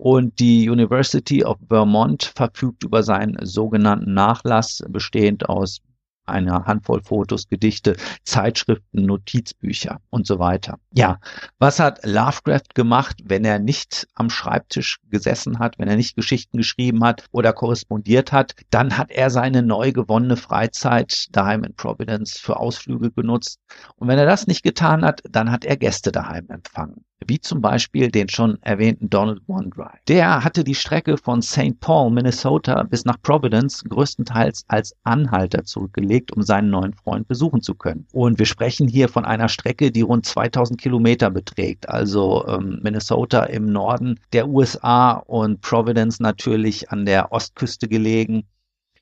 und 0.00 0.38
die 0.38 0.70
University 0.70 1.44
of 1.44 1.58
Vermont 1.68 2.32
verfügt 2.34 2.84
über 2.84 3.02
seinen 3.02 3.36
sogenannten 3.44 4.14
Nachlass, 4.14 4.82
bestehend 4.88 5.46
aus 5.46 5.82
einer 6.24 6.64
Handvoll 6.64 7.02
Fotos, 7.02 7.48
Gedichte, 7.48 7.96
Zeitschriften, 8.24 9.04
Notizbücher 9.04 10.00
und 10.08 10.26
so 10.26 10.38
weiter. 10.38 10.78
Ja, 10.94 11.18
was 11.58 11.80
hat 11.80 12.00
Lovecraft 12.06 12.74
gemacht, 12.74 13.16
wenn 13.24 13.44
er 13.44 13.58
nicht 13.58 14.06
am 14.14 14.30
Schreibtisch 14.30 15.00
gesessen 15.10 15.58
hat, 15.58 15.78
wenn 15.78 15.88
er 15.88 15.96
nicht 15.96 16.16
Geschichten 16.16 16.56
geschrieben 16.56 17.04
hat 17.04 17.26
oder 17.32 17.52
korrespondiert 17.52 18.32
hat? 18.32 18.54
Dann 18.70 18.96
hat 18.96 19.10
er 19.10 19.28
seine 19.28 19.62
neu 19.62 19.92
gewonnene 19.92 20.36
Freizeit 20.36 21.26
daheim 21.32 21.62
in 21.64 21.74
Providence 21.74 22.38
für 22.38 22.58
Ausflüge 22.58 23.10
genutzt. 23.10 23.58
Und 23.96 24.08
wenn 24.08 24.18
er 24.18 24.26
das 24.26 24.46
nicht 24.46 24.62
getan 24.62 25.04
hat, 25.04 25.20
dann 25.28 25.50
hat 25.50 25.66
er 25.66 25.76
Gäste 25.76 26.10
daheim 26.10 26.46
empfangen 26.48 27.04
wie 27.26 27.40
zum 27.40 27.60
Beispiel 27.60 28.10
den 28.10 28.28
schon 28.28 28.58
erwähnten 28.62 29.10
Donald 29.10 29.42
Wondry. 29.46 29.90
Der 30.08 30.42
hatte 30.42 30.64
die 30.64 30.74
Strecke 30.74 31.16
von 31.16 31.42
St. 31.42 31.78
Paul, 31.80 32.10
Minnesota 32.10 32.82
bis 32.82 33.04
nach 33.04 33.20
Providence 33.22 33.84
größtenteils 33.84 34.64
als 34.68 34.94
Anhalter 35.04 35.64
zurückgelegt, 35.64 36.32
um 36.32 36.42
seinen 36.42 36.70
neuen 36.70 36.94
Freund 36.94 37.28
besuchen 37.28 37.62
zu 37.62 37.74
können. 37.74 38.06
Und 38.12 38.38
wir 38.38 38.46
sprechen 38.46 38.88
hier 38.88 39.08
von 39.08 39.24
einer 39.24 39.48
Strecke, 39.48 39.90
die 39.90 40.02
rund 40.02 40.26
2000 40.26 40.80
Kilometer 40.80 41.30
beträgt, 41.30 41.88
also 41.88 42.46
ähm, 42.48 42.80
Minnesota 42.82 43.44
im 43.44 43.66
Norden 43.66 44.18
der 44.32 44.48
USA 44.48 45.12
und 45.12 45.60
Providence 45.60 46.20
natürlich 46.20 46.90
an 46.90 47.04
der 47.04 47.32
Ostküste 47.32 47.88
gelegen. 47.88 48.44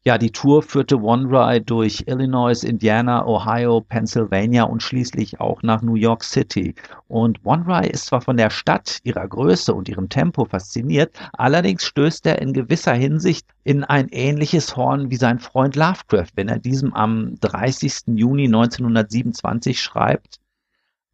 Ja, 0.08 0.16
die 0.16 0.30
Tour 0.30 0.62
führte 0.62 1.02
One 1.02 1.28
Ride 1.28 1.66
durch 1.66 2.04
Illinois, 2.06 2.64
Indiana, 2.64 3.26
Ohio, 3.26 3.82
Pennsylvania 3.82 4.62
und 4.62 4.82
schließlich 4.82 5.38
auch 5.38 5.62
nach 5.62 5.82
New 5.82 5.96
York 5.96 6.24
City. 6.24 6.74
Und 7.08 7.44
One 7.44 7.66
Ride 7.66 7.90
ist 7.90 8.06
zwar 8.06 8.22
von 8.22 8.38
der 8.38 8.48
Stadt, 8.48 9.00
ihrer 9.02 9.28
Größe 9.28 9.74
und 9.74 9.86
ihrem 9.86 10.08
Tempo 10.08 10.46
fasziniert, 10.46 11.10
allerdings 11.34 11.84
stößt 11.84 12.24
er 12.24 12.40
in 12.40 12.54
gewisser 12.54 12.94
Hinsicht 12.94 13.48
in 13.64 13.84
ein 13.84 14.08
ähnliches 14.08 14.74
Horn 14.76 15.10
wie 15.10 15.16
sein 15.16 15.40
Freund 15.40 15.76
Lovecraft, 15.76 16.32
wenn 16.36 16.48
er 16.48 16.58
diesem 16.58 16.94
am 16.94 17.34
30. 17.40 18.04
Juni 18.16 18.46
1927 18.46 19.78
schreibt, 19.78 20.40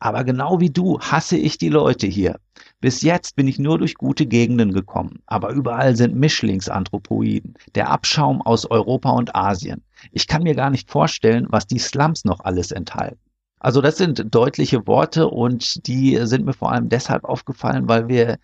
aber 0.05 0.23
genau 0.23 0.61
wie 0.61 0.69
du 0.69 1.01
hasse 1.01 1.39
ich 1.39 1.57
die 1.57 1.71
Leute 1.71 2.07
hier. 2.07 2.39
Bis 2.83 3.01
jetzt 3.01 3.37
bin 3.37 3.49
ich 3.49 3.59
nur 3.59 3.79
durch 3.79 3.95
gute 3.95 4.27
Gegenden 4.27 4.75
gekommen, 4.75 5.23
aber 5.25 5.49
überall 5.49 5.97
sind 5.97 6.15
Mischlingsanthropoiden, 6.15 7.55
der 7.75 7.89
Abschaum 7.89 8.43
aus 8.43 8.67
Europa 8.71 9.09
und 9.13 9.35
Asien. 9.35 9.83
Ich 10.13 10.27
kann 10.27 10.43
mir 10.43 10.55
gar 10.55 10.69
nicht 10.69 10.91
vorstellen, 10.91 11.47
was 11.49 11.67
die 11.67 11.79
Slums 11.79 12.27
noch 12.27 12.41
alles 12.41 12.71
enthalten. 12.71 13.19
Also 13.61 13.81
das 13.81 13.97
sind 13.97 14.27
deutliche 14.35 14.87
Worte 14.87 15.27
und 15.27 15.87
die 15.87 16.19
sind 16.27 16.45
mir 16.45 16.53
vor 16.53 16.71
allem 16.71 16.91
deshalb 16.91 17.25
aufgefallen, 17.25 17.89
weil 17.89 18.07
wir 18.07 18.37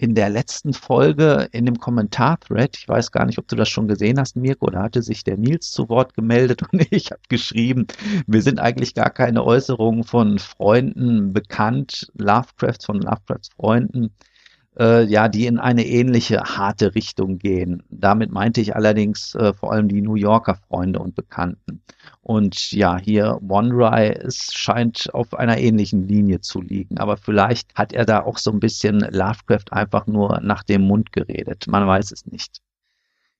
in 0.00 0.14
der 0.14 0.30
letzten 0.30 0.72
Folge 0.72 1.48
in 1.52 1.66
dem 1.66 1.78
Kommentar-Thread, 1.78 2.74
ich 2.78 2.88
weiß 2.88 3.12
gar 3.12 3.26
nicht, 3.26 3.38
ob 3.38 3.46
du 3.48 3.54
das 3.54 3.68
schon 3.68 3.86
gesehen 3.86 4.18
hast, 4.18 4.34
Mirko, 4.34 4.70
da 4.70 4.84
hatte 4.84 5.02
sich 5.02 5.24
der 5.24 5.36
Nils 5.36 5.70
zu 5.72 5.90
Wort 5.90 6.14
gemeldet 6.14 6.62
und 6.72 6.90
ich 6.90 7.10
habe 7.10 7.20
geschrieben, 7.28 7.86
wir 8.26 8.40
sind 8.40 8.60
eigentlich 8.60 8.94
gar 8.94 9.10
keine 9.10 9.44
Äußerungen 9.44 10.04
von 10.04 10.38
Freunden 10.38 11.34
bekannt, 11.34 12.10
Lovecrafts, 12.14 12.86
von 12.86 13.02
Lovecrafts 13.02 13.50
Freunden, 13.50 14.14
äh, 14.78 15.04
ja, 15.04 15.28
die 15.28 15.46
in 15.46 15.58
eine 15.58 15.86
ähnliche 15.86 16.40
harte 16.40 16.94
Richtung 16.94 17.38
gehen. 17.38 17.82
Damit 17.90 18.30
meinte 18.30 18.60
ich 18.60 18.74
allerdings 18.76 19.34
äh, 19.34 19.52
vor 19.52 19.72
allem 19.72 19.88
die 19.88 20.02
New 20.02 20.14
Yorker 20.14 20.56
Freunde 20.68 21.00
und 21.00 21.14
Bekannten. 21.14 21.82
Und 22.22 22.72
ja, 22.72 22.98
hier 22.98 23.40
OneRye, 23.48 24.14
es 24.14 24.52
scheint 24.52 25.12
auf 25.14 25.34
einer 25.34 25.58
ähnlichen 25.58 26.06
Linie 26.06 26.40
zu 26.40 26.60
liegen. 26.60 26.98
Aber 26.98 27.16
vielleicht 27.16 27.74
hat 27.74 27.92
er 27.92 28.04
da 28.04 28.22
auch 28.22 28.38
so 28.38 28.50
ein 28.50 28.60
bisschen 28.60 29.00
Lovecraft 29.00 29.72
einfach 29.72 30.06
nur 30.06 30.40
nach 30.40 30.62
dem 30.62 30.82
Mund 30.82 31.12
geredet. 31.12 31.66
Man 31.66 31.86
weiß 31.86 32.12
es 32.12 32.26
nicht. 32.26 32.60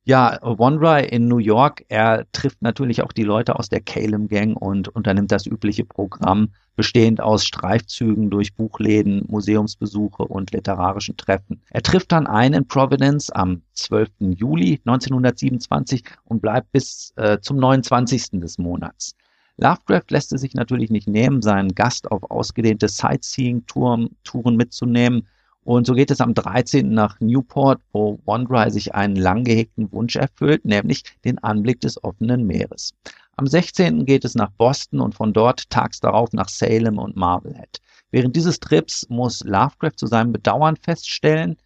Ja, 0.04 0.38
OneRye 0.42 1.04
in 1.04 1.28
New 1.28 1.38
York, 1.38 1.84
er 1.88 2.26
trifft 2.32 2.62
natürlich 2.62 3.02
auch 3.02 3.12
die 3.12 3.22
Leute 3.22 3.58
aus 3.58 3.68
der 3.68 3.82
Calem 3.82 4.28
Gang 4.28 4.56
und 4.56 4.88
unternimmt 4.88 5.30
das 5.30 5.46
übliche 5.46 5.84
Programm, 5.84 6.54
bestehend 6.74 7.20
aus 7.20 7.44
Streifzügen 7.44 8.30
durch 8.30 8.54
Buchläden, 8.54 9.24
Museumsbesuche 9.28 10.22
und 10.22 10.52
literarischen 10.52 11.18
Treffen. 11.18 11.60
Er 11.68 11.82
trifft 11.82 12.12
dann 12.12 12.26
ein 12.26 12.54
in 12.54 12.66
Providence 12.66 13.30
am 13.30 13.60
12. 13.74 14.08
Juli 14.20 14.80
1927 14.86 16.04
und 16.24 16.40
bleibt 16.40 16.72
bis 16.72 17.12
äh, 17.16 17.38
zum 17.40 17.58
29. 17.58 18.40
des 18.40 18.56
Monats. 18.56 19.14
Lovecraft 19.58 20.06
lässt 20.08 20.32
es 20.32 20.40
sich 20.40 20.54
natürlich 20.54 20.88
nicht 20.88 21.08
nehmen, 21.08 21.42
seinen 21.42 21.74
Gast 21.74 22.10
auf 22.10 22.30
ausgedehnte 22.30 22.88
Sightseeing-Touren 22.88 24.56
mitzunehmen 24.56 25.28
und 25.64 25.86
so 25.86 25.94
geht 25.94 26.10
es 26.10 26.20
am 26.20 26.34
13. 26.34 26.90
nach 26.90 27.20
Newport, 27.20 27.80
wo 27.92 28.18
OneDry 28.24 28.70
sich 28.70 28.94
einen 28.94 29.16
lang 29.16 29.44
gehegten 29.44 29.92
Wunsch 29.92 30.16
erfüllt, 30.16 30.64
nämlich 30.64 31.04
den 31.24 31.38
Anblick 31.38 31.80
des 31.80 32.02
offenen 32.02 32.46
Meeres. 32.46 32.94
Am 33.36 33.46
16. 33.46 34.04
geht 34.06 34.24
es 34.24 34.34
nach 34.34 34.50
Boston 34.50 35.00
und 35.00 35.14
von 35.14 35.32
dort 35.32 35.70
tags 35.70 36.00
darauf 36.00 36.32
nach 36.32 36.48
Salem 36.48 36.98
und 36.98 37.16
Marblehead. 37.16 37.80
Während 38.10 38.36
dieses 38.36 38.58
Trips 38.58 39.06
muss 39.08 39.44
Lovecraft 39.44 39.96
zu 39.96 40.06
seinem 40.06 40.32
Bedauern 40.32 40.76
feststellen, 40.76 41.56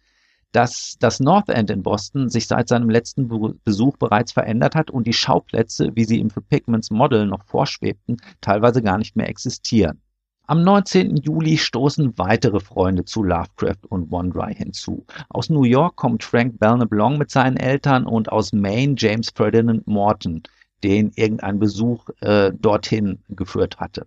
dass 0.51 0.95
das 0.99 1.19
North 1.19 1.49
End 1.49 1.69
in 1.69 1.83
Boston 1.83 2.29
sich 2.29 2.47
seit 2.47 2.69
seinem 2.69 2.89
letzten 2.89 3.27
Besuch 3.65 3.97
bereits 3.97 4.31
verändert 4.31 4.75
hat 4.75 4.89
und 4.89 5.05
die 5.05 5.13
Schauplätze, 5.13 5.95
wie 5.95 6.05
sie 6.05 6.19
ihm 6.19 6.29
für 6.29 6.41
Pigments 6.41 6.91
Model 6.91 7.25
noch 7.25 7.43
vorschwebten, 7.43 8.17
teilweise 8.39 8.81
gar 8.81 8.97
nicht 8.97 9.17
mehr 9.17 9.27
existieren. 9.27 10.01
Am 10.47 10.63
19. 10.63 11.15
Juli 11.17 11.57
stoßen 11.57 12.19
weitere 12.19 12.59
Freunde 12.59 13.03
zu 13.03 13.23
Lovecraft 13.23 13.87
und 13.89 14.11
Wondry 14.11 14.53
hinzu. 14.53 15.03
Aus 15.29 15.49
New 15.49 15.63
York 15.63 15.95
kommt 15.95 16.23
Frank 16.23 16.59
Belknap 16.59 17.17
mit 17.17 17.31
seinen 17.31 17.57
Eltern 17.57 18.05
und 18.05 18.31
aus 18.31 18.53
Maine 18.53 18.93
James 18.95 19.31
Ferdinand 19.31 19.87
Morton, 19.87 20.43
den 20.83 21.11
irgendein 21.15 21.57
Besuch 21.57 22.09
äh, 22.21 22.51
dorthin 22.53 23.23
geführt 23.29 23.79
hatte. 23.79 24.05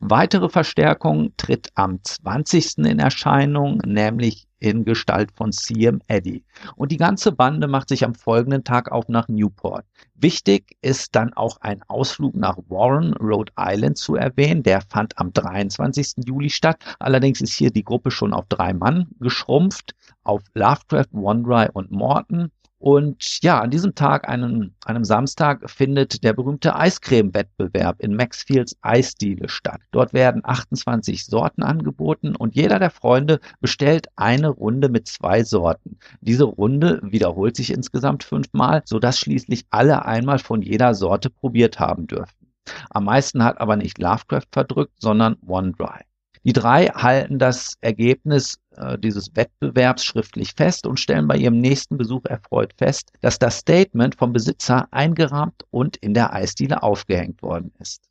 Weitere 0.00 0.48
Verstärkung 0.48 1.32
tritt 1.36 1.68
am 1.74 2.02
20. 2.02 2.78
in 2.78 2.98
Erscheinung, 2.98 3.78
nämlich 3.84 4.48
in 4.58 4.84
Gestalt 4.84 5.30
von 5.32 5.52
CM 5.52 6.00
Eddy. 6.06 6.44
Und 6.76 6.92
die 6.92 6.96
ganze 6.96 7.32
Bande 7.32 7.66
macht 7.66 7.88
sich 7.88 8.04
am 8.04 8.14
folgenden 8.14 8.62
Tag 8.62 8.92
auf 8.92 9.08
nach 9.08 9.28
Newport. 9.28 9.84
Wichtig 10.14 10.76
ist 10.82 11.14
dann 11.14 11.32
auch 11.32 11.56
ein 11.60 11.82
Ausflug 11.88 12.34
nach 12.34 12.58
Warren, 12.68 13.14
Rhode 13.14 13.52
Island 13.58 13.96
zu 13.96 14.16
erwähnen. 14.16 14.62
Der 14.62 14.82
fand 14.82 15.18
am 15.18 15.32
23. 15.32 16.26
Juli 16.26 16.50
statt. 16.50 16.82
Allerdings 16.98 17.40
ist 17.40 17.54
hier 17.54 17.70
die 17.70 17.84
Gruppe 17.84 18.10
schon 18.10 18.34
auf 18.34 18.44
drei 18.48 18.74
Mann 18.74 19.08
geschrumpft. 19.18 19.94
Auf 20.22 20.42
Lovecraft, 20.54 21.08
Wondry 21.12 21.68
und 21.72 21.90
Morton. 21.90 22.50
Und 22.80 23.42
ja, 23.42 23.60
an 23.60 23.70
diesem 23.70 23.94
Tag, 23.94 24.26
einem, 24.26 24.72
einem 24.86 25.04
Samstag, 25.04 25.68
findet 25.68 26.24
der 26.24 26.32
berühmte 26.32 26.74
Eiscreme-Wettbewerb 26.74 28.00
in 28.00 28.16
Maxfields 28.16 28.74
Eisdiele 28.80 29.50
statt. 29.50 29.82
Dort 29.90 30.14
werden 30.14 30.40
28 30.42 31.26
Sorten 31.26 31.62
angeboten 31.62 32.34
und 32.34 32.56
jeder 32.56 32.78
der 32.78 32.88
Freunde 32.88 33.38
bestellt 33.60 34.06
eine 34.16 34.48
Runde 34.48 34.88
mit 34.88 35.08
zwei 35.08 35.44
Sorten. 35.44 35.98
Diese 36.22 36.44
Runde 36.44 37.00
wiederholt 37.02 37.54
sich 37.54 37.70
insgesamt 37.70 38.24
fünfmal, 38.24 38.80
sodass 38.86 39.20
schließlich 39.20 39.66
alle 39.68 40.06
einmal 40.06 40.38
von 40.38 40.62
jeder 40.62 40.94
Sorte 40.94 41.28
probiert 41.28 41.78
haben 41.80 42.06
dürften. 42.06 42.46
Am 42.88 43.04
meisten 43.04 43.44
hat 43.44 43.60
aber 43.60 43.76
nicht 43.76 43.98
Lovecraft 43.98 44.48
verdrückt, 44.52 44.94
sondern 44.98 45.36
OneDry. 45.46 46.09
Die 46.44 46.54
drei 46.54 46.86
halten 46.86 47.38
das 47.38 47.76
Ergebnis 47.82 48.58
äh, 48.76 48.98
dieses 48.98 49.36
Wettbewerbs 49.36 50.04
schriftlich 50.04 50.54
fest 50.54 50.86
und 50.86 50.98
stellen 50.98 51.28
bei 51.28 51.36
ihrem 51.36 51.58
nächsten 51.58 51.98
Besuch 51.98 52.24
erfreut 52.24 52.72
fest, 52.78 53.12
dass 53.20 53.38
das 53.38 53.58
Statement 53.58 54.14
vom 54.14 54.32
Besitzer 54.32 54.88
eingerahmt 54.90 55.64
und 55.70 55.98
in 55.98 56.14
der 56.14 56.32
Eisdiele 56.32 56.82
aufgehängt 56.82 57.42
worden 57.42 57.72
ist. 57.78 58.10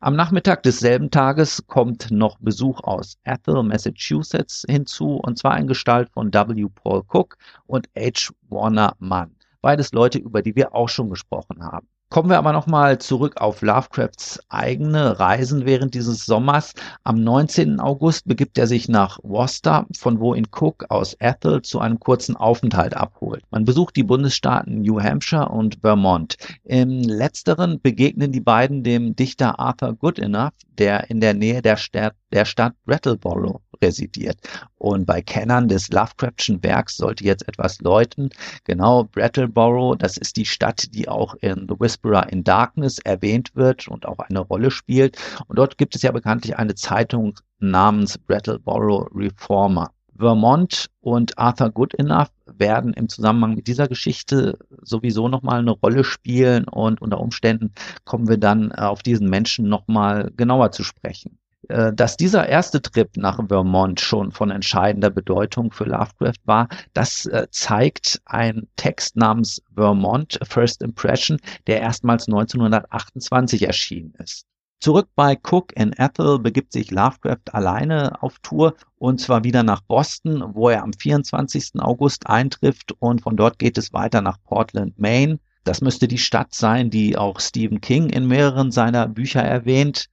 Am 0.00 0.16
Nachmittag 0.16 0.62
desselben 0.62 1.10
Tages 1.10 1.64
kommt 1.66 2.10
noch 2.10 2.38
Besuch 2.40 2.82
aus 2.82 3.18
Ethel, 3.24 3.62
Massachusetts 3.62 4.64
hinzu, 4.68 5.16
und 5.16 5.38
zwar 5.38 5.58
in 5.58 5.66
Gestalt 5.66 6.10
von 6.10 6.32
W. 6.32 6.66
Paul 6.74 7.02
Cook 7.06 7.36
und 7.66 7.88
H. 7.96 8.32
Warner 8.48 8.96
Mann. 8.98 9.36
Beides 9.60 9.92
Leute, 9.92 10.18
über 10.18 10.42
die 10.42 10.56
wir 10.56 10.74
auch 10.74 10.88
schon 10.88 11.10
gesprochen 11.10 11.62
haben. 11.62 11.86
Kommen 12.12 12.28
wir 12.28 12.38
aber 12.38 12.52
nochmal 12.52 12.98
zurück 12.98 13.40
auf 13.40 13.62
Lovecrafts 13.62 14.40
eigene 14.48 15.20
Reisen 15.20 15.64
während 15.64 15.94
dieses 15.94 16.26
Sommers. 16.26 16.74
Am 17.04 17.22
19. 17.22 17.78
August 17.78 18.26
begibt 18.26 18.58
er 18.58 18.66
sich 18.66 18.88
nach 18.88 19.20
Worcester, 19.22 19.86
von 19.96 20.18
wo 20.18 20.34
ihn 20.34 20.48
Cook 20.50 20.86
aus 20.88 21.16
Ethel 21.20 21.62
zu 21.62 21.78
einem 21.78 22.00
kurzen 22.00 22.34
Aufenthalt 22.34 22.96
abholt. 22.96 23.44
Man 23.52 23.64
besucht 23.64 23.94
die 23.94 24.02
Bundesstaaten 24.02 24.82
New 24.82 25.00
Hampshire 25.00 25.50
und 25.50 25.82
Vermont. 25.82 26.36
Im 26.64 26.98
letzteren 27.04 27.80
begegnen 27.80 28.32
die 28.32 28.40
beiden 28.40 28.82
dem 28.82 29.14
Dichter 29.14 29.60
Arthur 29.60 29.94
Goodenough, 29.94 30.50
der 30.78 31.10
in 31.10 31.20
der 31.20 31.34
Nähe 31.34 31.62
der 31.62 31.76
Stadt, 31.76 32.16
der 32.32 32.44
Stadt 32.44 32.74
Brattleboro 32.86 33.60
residiert. 33.82 34.38
Und 34.76 35.06
bei 35.06 35.22
Kennern 35.22 35.68
des 35.68 35.90
Lovecraftschen 35.90 36.62
Werks 36.62 36.96
sollte 36.96 37.24
jetzt 37.24 37.46
etwas 37.48 37.80
läuten. 37.80 38.30
Genau, 38.64 39.04
Brattleboro, 39.04 39.94
das 39.94 40.16
ist 40.16 40.36
die 40.36 40.46
Stadt, 40.46 40.94
die 40.94 41.08
auch 41.08 41.34
in 41.40 41.66
The 41.68 41.78
Whisperer 41.78 42.30
in 42.32 42.44
Darkness 42.44 42.98
erwähnt 42.98 43.54
wird 43.54 43.88
und 43.88 44.06
auch 44.06 44.18
eine 44.18 44.40
Rolle 44.40 44.70
spielt. 44.70 45.18
Und 45.46 45.58
dort 45.58 45.78
gibt 45.78 45.94
es 45.94 46.02
ja 46.02 46.12
bekanntlich 46.12 46.56
eine 46.56 46.74
Zeitung 46.74 47.38
namens 47.58 48.18
Brattleboro 48.18 49.08
Reformer. 49.14 49.90
Vermont 50.20 50.90
und 51.00 51.38
Arthur 51.38 51.70
Goodenough 51.70 52.28
werden 52.44 52.92
im 52.92 53.08
Zusammenhang 53.08 53.54
mit 53.54 53.66
dieser 53.66 53.88
Geschichte 53.88 54.58
sowieso 54.82 55.28
nochmal 55.28 55.60
eine 55.60 55.70
Rolle 55.70 56.04
spielen 56.04 56.64
und 56.64 57.00
unter 57.00 57.20
Umständen 57.20 57.72
kommen 58.04 58.28
wir 58.28 58.36
dann 58.36 58.70
auf 58.72 59.02
diesen 59.02 59.30
Menschen 59.30 59.68
nochmal 59.68 60.30
genauer 60.36 60.72
zu 60.72 60.84
sprechen. 60.84 61.39
Äh, 61.70 61.94
dass 61.94 62.16
dieser 62.16 62.48
erste 62.48 62.82
Trip 62.82 63.16
nach 63.16 63.38
Vermont 63.46 64.00
schon 64.00 64.32
von 64.32 64.50
entscheidender 64.50 65.10
Bedeutung 65.10 65.70
für 65.70 65.84
Lovecraft 65.84 66.40
war, 66.44 66.68
das 66.94 67.26
äh, 67.26 67.46
zeigt 67.50 68.20
ein 68.24 68.66
Text 68.76 69.16
namens 69.16 69.62
Vermont 69.74 70.38
First 70.42 70.82
Impression, 70.82 71.38
der 71.68 71.80
erstmals 71.80 72.26
1928 72.26 73.62
erschienen 73.62 74.14
ist. 74.18 74.46
Zurück 74.80 75.08
bei 75.14 75.38
Cook 75.48 75.76
in 75.76 75.92
Ethel 75.92 76.38
begibt 76.38 76.72
sich 76.72 76.90
Lovecraft 76.90 77.52
alleine 77.52 78.20
auf 78.20 78.38
Tour 78.40 78.74
und 78.96 79.20
zwar 79.20 79.44
wieder 79.44 79.62
nach 79.62 79.82
Boston, 79.82 80.42
wo 80.54 80.70
er 80.70 80.82
am 80.82 80.92
24. 80.92 81.72
August 81.78 82.26
eintrifft 82.26 82.92
und 82.98 83.20
von 83.20 83.36
dort 83.36 83.58
geht 83.58 83.78
es 83.78 83.92
weiter 83.92 84.22
nach 84.22 84.38
Portland, 84.42 84.98
Maine. 84.98 85.38
Das 85.64 85.82
müsste 85.82 86.08
die 86.08 86.18
Stadt 86.18 86.54
sein, 86.54 86.90
die 86.90 87.16
auch 87.16 87.38
Stephen 87.38 87.80
King 87.80 88.08
in 88.08 88.26
mehreren 88.26 88.72
seiner 88.72 89.06
Bücher 89.06 89.42
erwähnt. 89.42 90.06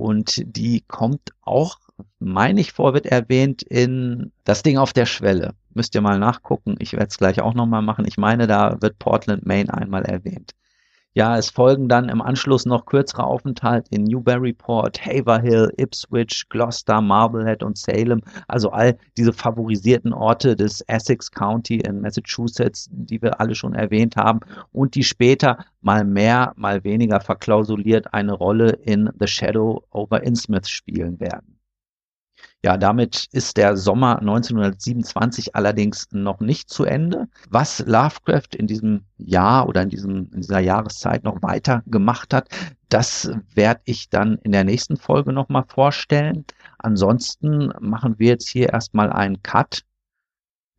Und 0.00 0.42
die 0.56 0.80
kommt 0.88 1.34
auch, 1.42 1.78
meine 2.18 2.62
ich 2.62 2.72
vor, 2.72 2.94
wird 2.94 3.04
erwähnt 3.04 3.62
in 3.62 4.32
das 4.44 4.62
Ding 4.62 4.78
auf 4.78 4.94
der 4.94 5.04
Schwelle. 5.04 5.52
Müsst 5.74 5.94
ihr 5.94 6.00
mal 6.00 6.18
nachgucken. 6.18 6.76
Ich 6.78 6.94
werde 6.94 7.08
es 7.08 7.18
gleich 7.18 7.42
auch 7.42 7.52
nochmal 7.52 7.82
machen. 7.82 8.06
Ich 8.06 8.16
meine, 8.16 8.46
da 8.46 8.80
wird 8.80 8.98
Portland, 8.98 9.44
Maine 9.44 9.72
einmal 9.74 10.06
erwähnt. 10.06 10.52
Ja, 11.14 11.36
es 11.36 11.50
folgen 11.50 11.88
dann 11.88 12.08
im 12.08 12.22
Anschluss 12.22 12.66
noch 12.66 12.86
kürzere 12.86 13.24
Aufenthalte 13.24 13.90
in 13.94 14.04
Newburyport, 14.04 15.04
Haverhill, 15.04 15.72
Ipswich, 15.76 16.46
Gloucester, 16.48 17.00
Marblehead 17.00 17.64
und 17.64 17.76
Salem. 17.78 18.22
Also 18.46 18.70
all 18.70 18.96
diese 19.16 19.32
favorisierten 19.32 20.12
Orte 20.12 20.54
des 20.54 20.82
Essex 20.82 21.32
County 21.32 21.80
in 21.80 22.00
Massachusetts, 22.00 22.88
die 22.92 23.20
wir 23.20 23.40
alle 23.40 23.56
schon 23.56 23.74
erwähnt 23.74 24.14
haben 24.16 24.38
und 24.70 24.94
die 24.94 25.02
später 25.02 25.64
mal 25.80 26.04
mehr, 26.04 26.52
mal 26.56 26.84
weniger 26.84 27.20
verklausuliert 27.20 28.14
eine 28.14 28.32
Rolle 28.32 28.70
in 28.70 29.10
The 29.18 29.26
Shadow 29.26 29.82
over 29.90 30.22
Innsmouth 30.22 30.68
spielen 30.68 31.18
werden. 31.18 31.59
Ja, 32.62 32.76
damit 32.76 33.26
ist 33.32 33.56
der 33.56 33.78
Sommer 33.78 34.18
1927 34.18 35.56
allerdings 35.56 36.08
noch 36.12 36.40
nicht 36.40 36.68
zu 36.68 36.84
Ende. 36.84 37.26
Was 37.48 37.78
Lovecraft 37.86 38.54
in 38.54 38.66
diesem 38.66 39.04
Jahr 39.16 39.66
oder 39.66 39.80
in, 39.80 39.88
diesem, 39.88 40.30
in 40.32 40.42
dieser 40.42 40.60
Jahreszeit 40.60 41.24
noch 41.24 41.40
weiter 41.40 41.82
gemacht 41.86 42.34
hat, 42.34 42.48
das 42.90 43.30
werde 43.54 43.80
ich 43.84 44.10
dann 44.10 44.36
in 44.42 44.52
der 44.52 44.64
nächsten 44.64 44.98
Folge 44.98 45.32
nochmal 45.32 45.64
vorstellen. 45.68 46.44
Ansonsten 46.76 47.72
machen 47.80 48.16
wir 48.18 48.28
jetzt 48.28 48.48
hier 48.48 48.68
erstmal 48.68 49.10
einen 49.10 49.42
Cut 49.42 49.84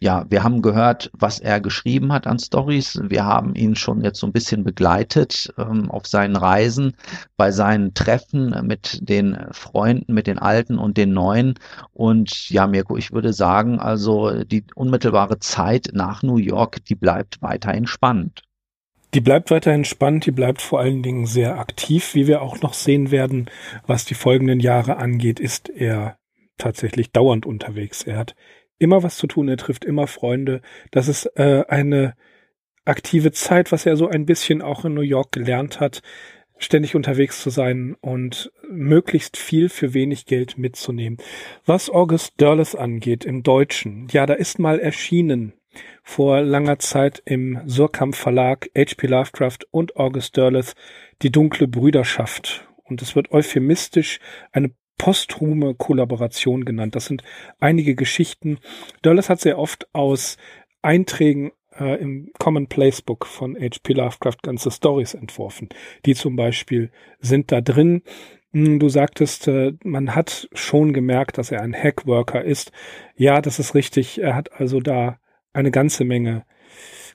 ja, 0.01 0.25
wir 0.29 0.43
haben 0.43 0.63
gehört, 0.63 1.11
was 1.13 1.39
er 1.39 1.61
geschrieben 1.61 2.11
hat 2.11 2.25
an 2.25 2.39
Stories. 2.39 2.99
Wir 3.03 3.23
haben 3.23 3.53
ihn 3.53 3.75
schon 3.75 4.01
jetzt 4.01 4.19
so 4.19 4.25
ein 4.25 4.33
bisschen 4.33 4.63
begleitet 4.63 5.53
ähm, 5.59 5.91
auf 5.91 6.07
seinen 6.07 6.35
Reisen, 6.35 6.95
bei 7.37 7.51
seinen 7.51 7.93
Treffen 7.93 8.65
mit 8.65 9.07
den 9.07 9.37
Freunden, 9.51 10.11
mit 10.11 10.25
den 10.25 10.39
Alten 10.39 10.79
und 10.79 10.97
den 10.97 11.13
Neuen. 11.13 11.53
Und 11.93 12.49
ja, 12.49 12.65
Mirko, 12.65 12.97
ich 12.97 13.11
würde 13.11 13.31
sagen, 13.31 13.79
also 13.79 14.43
die 14.43 14.63
unmittelbare 14.73 15.37
Zeit 15.37 15.89
nach 15.93 16.23
New 16.23 16.37
York, 16.37 16.83
die 16.85 16.95
bleibt 16.95 17.39
weiterhin 17.43 17.85
spannend. 17.85 18.41
Die 19.13 19.21
bleibt 19.21 19.51
weiterhin 19.51 19.85
spannend, 19.85 20.25
die 20.25 20.31
bleibt 20.31 20.63
vor 20.63 20.79
allen 20.79 21.03
Dingen 21.03 21.27
sehr 21.27 21.59
aktiv. 21.59 22.15
Wie 22.15 22.25
wir 22.25 22.41
auch 22.41 22.59
noch 22.61 22.73
sehen 22.73 23.11
werden, 23.11 23.51
was 23.85 24.05
die 24.05 24.15
folgenden 24.15 24.61
Jahre 24.61 24.97
angeht, 24.97 25.39
ist 25.39 25.69
er 25.69 26.17
tatsächlich 26.57 27.11
dauernd 27.11 27.45
unterwegs. 27.45 28.01
Er 28.01 28.17
hat 28.17 28.35
immer 28.81 29.03
was 29.03 29.17
zu 29.17 29.27
tun, 29.27 29.47
er 29.47 29.57
trifft 29.57 29.85
immer 29.85 30.07
Freunde. 30.07 30.61
Das 30.89 31.07
ist 31.07 31.25
äh, 31.35 31.63
eine 31.67 32.15
aktive 32.83 33.31
Zeit, 33.31 33.71
was 33.71 33.85
er 33.85 33.95
so 33.95 34.07
ein 34.07 34.25
bisschen 34.25 34.61
auch 34.61 34.85
in 34.85 34.93
New 34.93 35.01
York 35.01 35.31
gelernt 35.31 35.79
hat, 35.79 36.01
ständig 36.57 36.95
unterwegs 36.95 37.41
zu 37.41 37.49
sein 37.49 37.95
und 38.01 38.51
möglichst 38.69 39.37
viel 39.37 39.69
für 39.69 39.93
wenig 39.93 40.25
Geld 40.25 40.57
mitzunehmen. 40.57 41.17
Was 41.65 41.89
August 41.89 42.39
Derleth 42.39 42.75
angeht 42.75 43.23
im 43.23 43.43
Deutschen, 43.43 44.07
ja, 44.11 44.25
da 44.25 44.33
ist 44.33 44.59
mal 44.59 44.79
erschienen 44.79 45.53
vor 46.03 46.41
langer 46.41 46.79
Zeit 46.79 47.21
im 47.25 47.61
Surkamp 47.65 48.15
Verlag 48.15 48.69
H.P. 48.75 49.07
Lovecraft 49.07 49.59
und 49.71 49.95
August 49.95 50.35
Derleth 50.37 50.73
die 51.21 51.31
dunkle 51.31 51.67
Brüderschaft. 51.67 52.67
Und 52.83 53.01
es 53.01 53.15
wird 53.15 53.31
euphemistisch 53.31 54.19
eine 54.51 54.71
posthume 55.01 55.73
Kollaboration 55.73 56.63
genannt. 56.63 56.95
Das 56.95 57.07
sind 57.07 57.23
einige 57.59 57.95
Geschichten. 57.95 58.59
Dulles 59.01 59.31
hat 59.31 59.39
sehr 59.39 59.57
oft 59.57 59.87
aus 59.95 60.37
Einträgen 60.83 61.51
äh, 61.75 61.99
im 61.99 62.31
Commonplace 62.37 63.01
Book 63.01 63.25
von 63.25 63.55
H.P. 63.55 63.93
Lovecraft 63.93 64.43
ganze 64.43 64.69
Stories 64.69 65.15
entworfen. 65.15 65.69
Die 66.05 66.13
zum 66.13 66.35
Beispiel 66.35 66.91
sind 67.19 67.51
da 67.51 67.61
drin. 67.61 68.03
Hm, 68.53 68.77
du 68.77 68.89
sagtest, 68.89 69.47
äh, 69.47 69.73
man 69.83 70.13
hat 70.13 70.47
schon 70.53 70.93
gemerkt, 70.93 71.39
dass 71.39 71.49
er 71.49 71.61
ein 71.61 71.73
Hackworker 71.73 72.43
ist. 72.43 72.71
Ja, 73.15 73.41
das 73.41 73.57
ist 73.57 73.73
richtig. 73.73 74.21
Er 74.21 74.35
hat 74.35 74.53
also 74.61 74.81
da 74.81 75.17
eine 75.51 75.71
ganze 75.71 76.03
Menge 76.05 76.45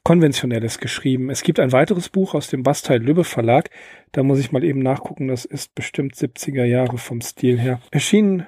Konventionelles 0.06 0.78
geschrieben. 0.78 1.30
Es 1.30 1.42
gibt 1.42 1.58
ein 1.58 1.72
weiteres 1.72 2.10
Buch 2.10 2.34
aus 2.34 2.46
dem 2.46 2.62
Bastei 2.62 2.96
Lübbe 2.98 3.24
Verlag. 3.24 3.70
Da 4.12 4.22
muss 4.22 4.38
ich 4.38 4.52
mal 4.52 4.62
eben 4.62 4.78
nachgucken. 4.78 5.26
Das 5.26 5.44
ist 5.44 5.74
bestimmt 5.74 6.14
70er 6.14 6.62
Jahre 6.62 6.96
vom 6.96 7.20
Stil 7.20 7.58
her. 7.58 7.80
Erschien 7.90 8.46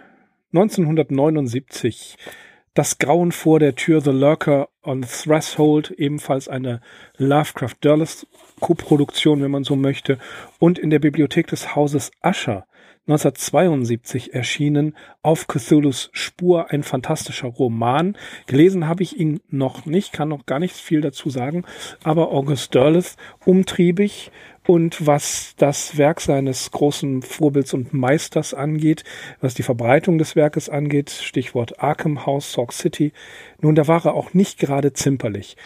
1979. 0.52 2.16
Das 2.74 2.98
Grauen 2.98 3.32
vor 3.32 3.58
der 3.58 3.74
Tür, 3.74 4.00
The 4.00 4.12
Lurker 4.12 4.68
on 4.84 5.02
Threshold, 5.02 5.90
ebenfalls 5.90 6.46
eine 6.46 6.80
Lovecraft 7.16 7.74
Dulles 7.80 8.28
Koproduktion, 8.60 9.42
wenn 9.42 9.50
man 9.50 9.64
so 9.64 9.74
möchte. 9.74 10.18
Und 10.60 10.78
in 10.78 10.90
der 10.90 11.00
Bibliothek 11.00 11.48
des 11.48 11.74
Hauses 11.74 12.12
Ascher 12.20 12.68
1972 13.08 14.34
erschienen, 14.34 14.94
Auf 15.22 15.46
Cthulhus 15.46 16.10
Spur, 16.12 16.70
ein 16.70 16.82
fantastischer 16.82 17.48
Roman. 17.48 18.18
Gelesen 18.46 18.86
habe 18.86 19.02
ich 19.02 19.18
ihn 19.18 19.40
noch 19.48 19.86
nicht, 19.86 20.12
kann 20.12 20.28
noch 20.28 20.44
gar 20.44 20.58
nicht 20.58 20.74
viel 20.74 21.00
dazu 21.00 21.30
sagen, 21.30 21.64
aber 22.04 22.30
August 22.30 22.74
Derleth, 22.74 23.16
umtriebig 23.46 24.30
und 24.66 25.06
was 25.06 25.54
das 25.56 25.96
Werk 25.96 26.20
seines 26.20 26.70
großen 26.70 27.22
Vorbilds 27.22 27.72
und 27.72 27.94
Meisters 27.94 28.52
angeht, 28.52 29.04
was 29.40 29.54
die 29.54 29.62
Verbreitung 29.62 30.18
des 30.18 30.36
Werkes 30.36 30.68
angeht, 30.68 31.08
Stichwort 31.08 31.82
Arkham 31.82 32.26
House, 32.26 32.52
Sauk 32.52 32.74
City, 32.74 33.12
nun, 33.62 33.74
da 33.74 33.88
war 33.88 34.04
er 34.04 34.12
auch 34.12 34.34
nicht 34.34 34.58
gerade 34.58 34.92
zimperlich. 34.92 35.56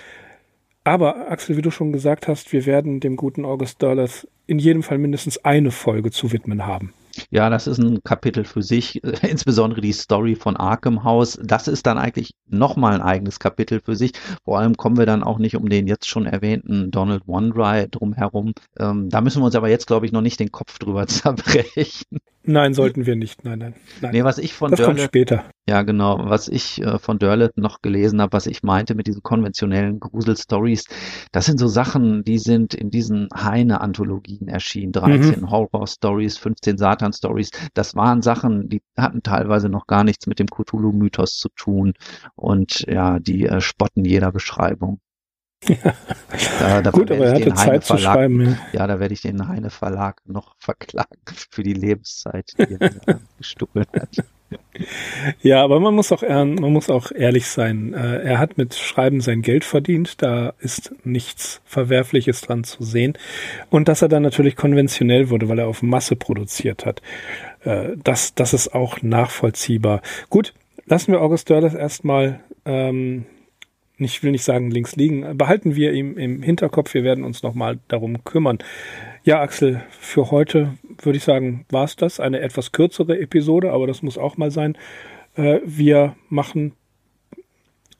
Aber 0.84 1.28
Axel, 1.28 1.56
wie 1.56 1.62
du 1.62 1.72
schon 1.72 1.92
gesagt 1.92 2.28
hast, 2.28 2.52
wir 2.52 2.66
werden 2.66 3.00
dem 3.00 3.16
guten 3.16 3.44
August 3.44 3.82
Derleth 3.82 4.28
in 4.46 4.60
jedem 4.60 4.84
Fall 4.84 4.98
mindestens 4.98 5.44
eine 5.44 5.72
Folge 5.72 6.12
zu 6.12 6.30
widmen 6.30 6.66
haben. 6.66 6.92
Ja, 7.30 7.50
das 7.50 7.66
ist 7.66 7.78
ein 7.78 8.02
Kapitel 8.02 8.44
für 8.44 8.62
sich, 8.62 9.02
insbesondere 9.22 9.80
die 9.80 9.92
Story 9.92 10.34
von 10.34 10.56
Arkham 10.56 11.04
House. 11.04 11.38
Das 11.42 11.68
ist 11.68 11.86
dann 11.86 11.98
eigentlich 11.98 12.34
nochmal 12.46 12.94
ein 12.94 13.02
eigenes 13.02 13.38
Kapitel 13.38 13.80
für 13.80 13.96
sich. 13.96 14.12
Vor 14.44 14.58
allem 14.58 14.76
kommen 14.76 14.96
wir 14.96 15.06
dann 15.06 15.22
auch 15.22 15.38
nicht 15.38 15.56
um 15.56 15.68
den 15.68 15.86
jetzt 15.86 16.08
schon 16.08 16.26
erwähnten 16.26 16.90
Donald 16.90 17.26
Wondry 17.26 17.88
drumherum. 17.90 18.54
Ähm, 18.78 19.08
da 19.10 19.20
müssen 19.20 19.40
wir 19.42 19.46
uns 19.46 19.54
aber 19.54 19.68
jetzt, 19.68 19.86
glaube 19.86 20.06
ich, 20.06 20.12
noch 20.12 20.22
nicht 20.22 20.40
den 20.40 20.52
Kopf 20.52 20.78
drüber 20.78 21.06
zerbrechen. 21.08 22.18
Nein, 22.44 22.74
sollten 22.74 23.06
wir 23.06 23.14
nicht. 23.14 23.44
Nein, 23.44 23.58
nein. 23.58 23.74
nein. 24.00 24.12
Nee, 24.12 24.24
was 24.24 24.38
ich 24.38 24.52
von 24.52 24.70
das 24.70 24.78
Derlet, 24.78 24.96
kommt 24.96 25.06
später. 25.06 25.44
Ja, 25.68 25.82
genau. 25.82 26.18
Was 26.24 26.48
ich 26.48 26.82
äh, 26.82 26.98
von 26.98 27.18
Derlet 27.18 27.56
noch 27.56 27.82
gelesen 27.82 28.20
habe, 28.20 28.32
was 28.32 28.46
ich 28.46 28.62
meinte 28.62 28.94
mit 28.96 29.06
diesen 29.06 29.22
konventionellen 29.22 30.00
Grusel-Stories, 30.00 30.86
das 31.30 31.46
sind 31.46 31.58
so 31.58 31.68
Sachen, 31.68 32.24
die 32.24 32.38
sind 32.38 32.74
in 32.74 32.90
diesen 32.90 33.28
Heine-Anthologien 33.34 34.48
erschienen. 34.48 34.92
13 34.92 35.40
mhm. 35.40 35.50
Horror-Stories, 35.50 36.36
15 36.38 36.78
Satan-Stories. 36.78 37.50
Das 37.74 37.94
waren 37.94 38.22
Sachen, 38.22 38.68
die 38.68 38.82
hatten 38.96 39.22
teilweise 39.22 39.68
noch 39.68 39.86
gar 39.86 40.02
nichts 40.02 40.26
mit 40.26 40.40
dem 40.40 40.48
Cthulhu-Mythos 40.48 41.36
zu 41.36 41.48
tun. 41.54 41.92
Und 42.34 42.80
ja, 42.88 43.20
die 43.20 43.46
äh, 43.46 43.60
spotten 43.60 44.04
jeder 44.04 44.32
Beschreibung. 44.32 45.00
Da, 46.58 46.80
Gut, 46.90 47.10
aber 47.10 47.26
er 47.26 47.34
hatte 47.34 47.54
Zeit 47.54 47.84
zu 47.84 47.96
schreiben. 47.96 48.58
Ja. 48.72 48.80
ja, 48.80 48.86
da 48.86 48.98
werde 48.98 49.14
ich 49.14 49.22
den 49.22 49.46
Heine 49.46 49.70
Verlag 49.70 50.20
noch 50.26 50.56
verklagen 50.58 51.08
für 51.50 51.62
die 51.62 51.74
Lebenszeit, 51.74 52.52
die 52.58 52.76
er 52.80 52.90
gestohlen 53.38 53.86
hat. 53.94 54.24
Ja, 55.40 55.62
aber 55.62 55.80
man 55.80 55.94
muss 55.94 56.12
auch, 56.12 56.22
man 56.22 56.72
muss 56.72 56.90
auch 56.90 57.10
ehrlich 57.12 57.46
sein. 57.46 57.94
Äh, 57.94 58.22
er 58.22 58.38
hat 58.38 58.58
mit 58.58 58.74
Schreiben 58.74 59.20
sein 59.20 59.40
Geld 59.40 59.64
verdient. 59.64 60.20
Da 60.20 60.52
ist 60.58 60.94
nichts 61.04 61.62
Verwerfliches 61.64 62.42
dran 62.42 62.64
zu 62.64 62.82
sehen. 62.82 63.16
Und 63.70 63.88
dass 63.88 64.02
er 64.02 64.08
dann 64.08 64.22
natürlich 64.22 64.56
konventionell 64.56 65.30
wurde, 65.30 65.48
weil 65.48 65.58
er 65.58 65.68
auf 65.68 65.82
Masse 65.82 66.16
produziert 66.16 66.84
hat. 66.84 67.00
Äh, 67.64 67.96
das, 68.02 68.34
das 68.34 68.52
ist 68.52 68.74
auch 68.74 69.00
nachvollziehbar. 69.00 70.02
Gut, 70.28 70.52
lassen 70.86 71.12
wir 71.12 71.22
August 71.22 71.48
Dörles 71.48 71.74
erstmal, 71.74 72.40
ähm, 72.64 73.24
ich 74.04 74.22
will 74.22 74.32
nicht 74.32 74.44
sagen 74.44 74.70
links 74.70 74.96
liegen, 74.96 75.36
behalten 75.36 75.76
wir 75.76 75.92
ihm 75.92 76.16
im 76.16 76.42
Hinterkopf. 76.42 76.94
Wir 76.94 77.04
werden 77.04 77.24
uns 77.24 77.42
nochmal 77.42 77.78
darum 77.88 78.24
kümmern. 78.24 78.58
Ja, 79.24 79.40
Axel, 79.40 79.82
für 79.90 80.30
heute 80.30 80.74
würde 81.00 81.16
ich 81.16 81.24
sagen, 81.24 81.64
war 81.70 81.84
es 81.84 81.96
das. 81.96 82.20
Eine 82.20 82.40
etwas 82.40 82.72
kürzere 82.72 83.18
Episode, 83.18 83.72
aber 83.72 83.86
das 83.86 84.02
muss 84.02 84.18
auch 84.18 84.36
mal 84.36 84.50
sein. 84.50 84.76
Äh, 85.36 85.60
wir 85.64 86.16
machen 86.28 86.72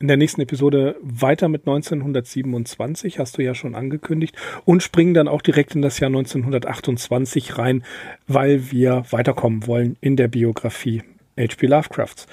in 0.03 0.09
der 0.09 0.17
nächsten 0.17 0.41
Episode 0.41 0.97
weiter 1.01 1.49
mit 1.49 1.63
1927, 1.63 3.21
hast 3.21 3.39
du 3.39 3.43
ja 3.43 3.55
schon 3.55 3.77
angekündigt, 3.77 4.37
und 4.65 4.83
springen 4.83 5.15
dann 5.15 5.29
auch 5.29 5.43
direkt 5.43 5.77
in 5.77 5.83
das 5.83 6.01
Jahr 6.01 6.09
1928 6.09 7.57
rein, 7.57 7.85
weil 8.27 8.73
wir 8.73 9.05
weiterkommen 9.11 9.69
wollen 9.69 9.97
in 10.01 10.17
der 10.17 10.27
Biografie 10.27 11.05
H.P. 11.39 11.67
Lovecrafts. 11.67 12.27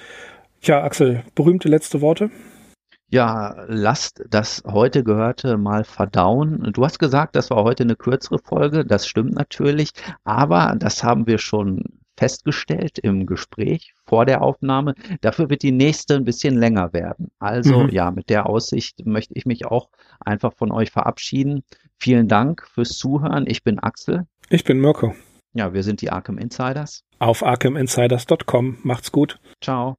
Tja, 0.62 0.84
Axel, 0.84 1.24
berühmte 1.36 1.70
letzte 1.70 2.02
Worte? 2.02 2.32
Ja, 3.10 3.66
lasst 3.68 4.24
das 4.30 4.64
heute 4.66 5.04
Gehörte 5.04 5.58
mal 5.58 5.84
verdauen. 5.84 6.72
Du 6.74 6.86
hast 6.86 7.00
gesagt, 7.00 7.36
das 7.36 7.50
war 7.50 7.64
heute 7.64 7.84
eine 7.84 7.96
kürzere 7.96 8.40
Folge. 8.40 8.86
Das 8.86 9.08
stimmt 9.08 9.34
natürlich. 9.34 9.92
Aber 10.24 10.76
das 10.78 11.04
haben 11.04 11.26
wir 11.26 11.40
schon 11.40 11.84
festgestellt 12.18 13.00
im 13.00 13.26
Gespräch 13.26 13.94
vor 14.06 14.26
der 14.26 14.42
Aufnahme. 14.42 14.94
Dafür 15.22 15.50
wird 15.50 15.64
die 15.64 15.72
nächste 15.72 16.16
ein 16.16 16.26
bisschen 16.26 16.58
länger 16.58 16.94
werden. 16.94 17.32
Also 17.40 17.84
mhm. 17.84 17.90
ja, 17.90 18.12
mit 18.12 18.30
der 18.30 18.48
Aussicht 18.48 19.06
möchte 19.06 19.34
ich 19.36 19.46
mich 19.46 19.66
auch 19.66 19.90
einfach 20.20 20.54
von 20.54 20.72
euch 20.72 20.92
verabschieden. 20.92 21.64
Vielen 21.98 22.28
Dank 22.28 22.68
fürs 22.68 22.98
Zuhören. 22.98 23.46
Ich 23.48 23.64
bin 23.64 23.80
Axel. 23.80 24.28
Ich 24.50 24.66
bin 24.66 24.80
Mirko. 24.80 25.16
Ja, 25.54 25.74
wir 25.74 25.84
sind 25.84 26.02
die 26.02 26.12
Arkham 26.12 26.38
Insiders. 26.38 27.04
Auf 27.20 27.44
arkhaminsiders.com. 27.44 28.80
Macht's 28.84 29.12
gut. 29.12 29.40
Ciao. 29.62 29.99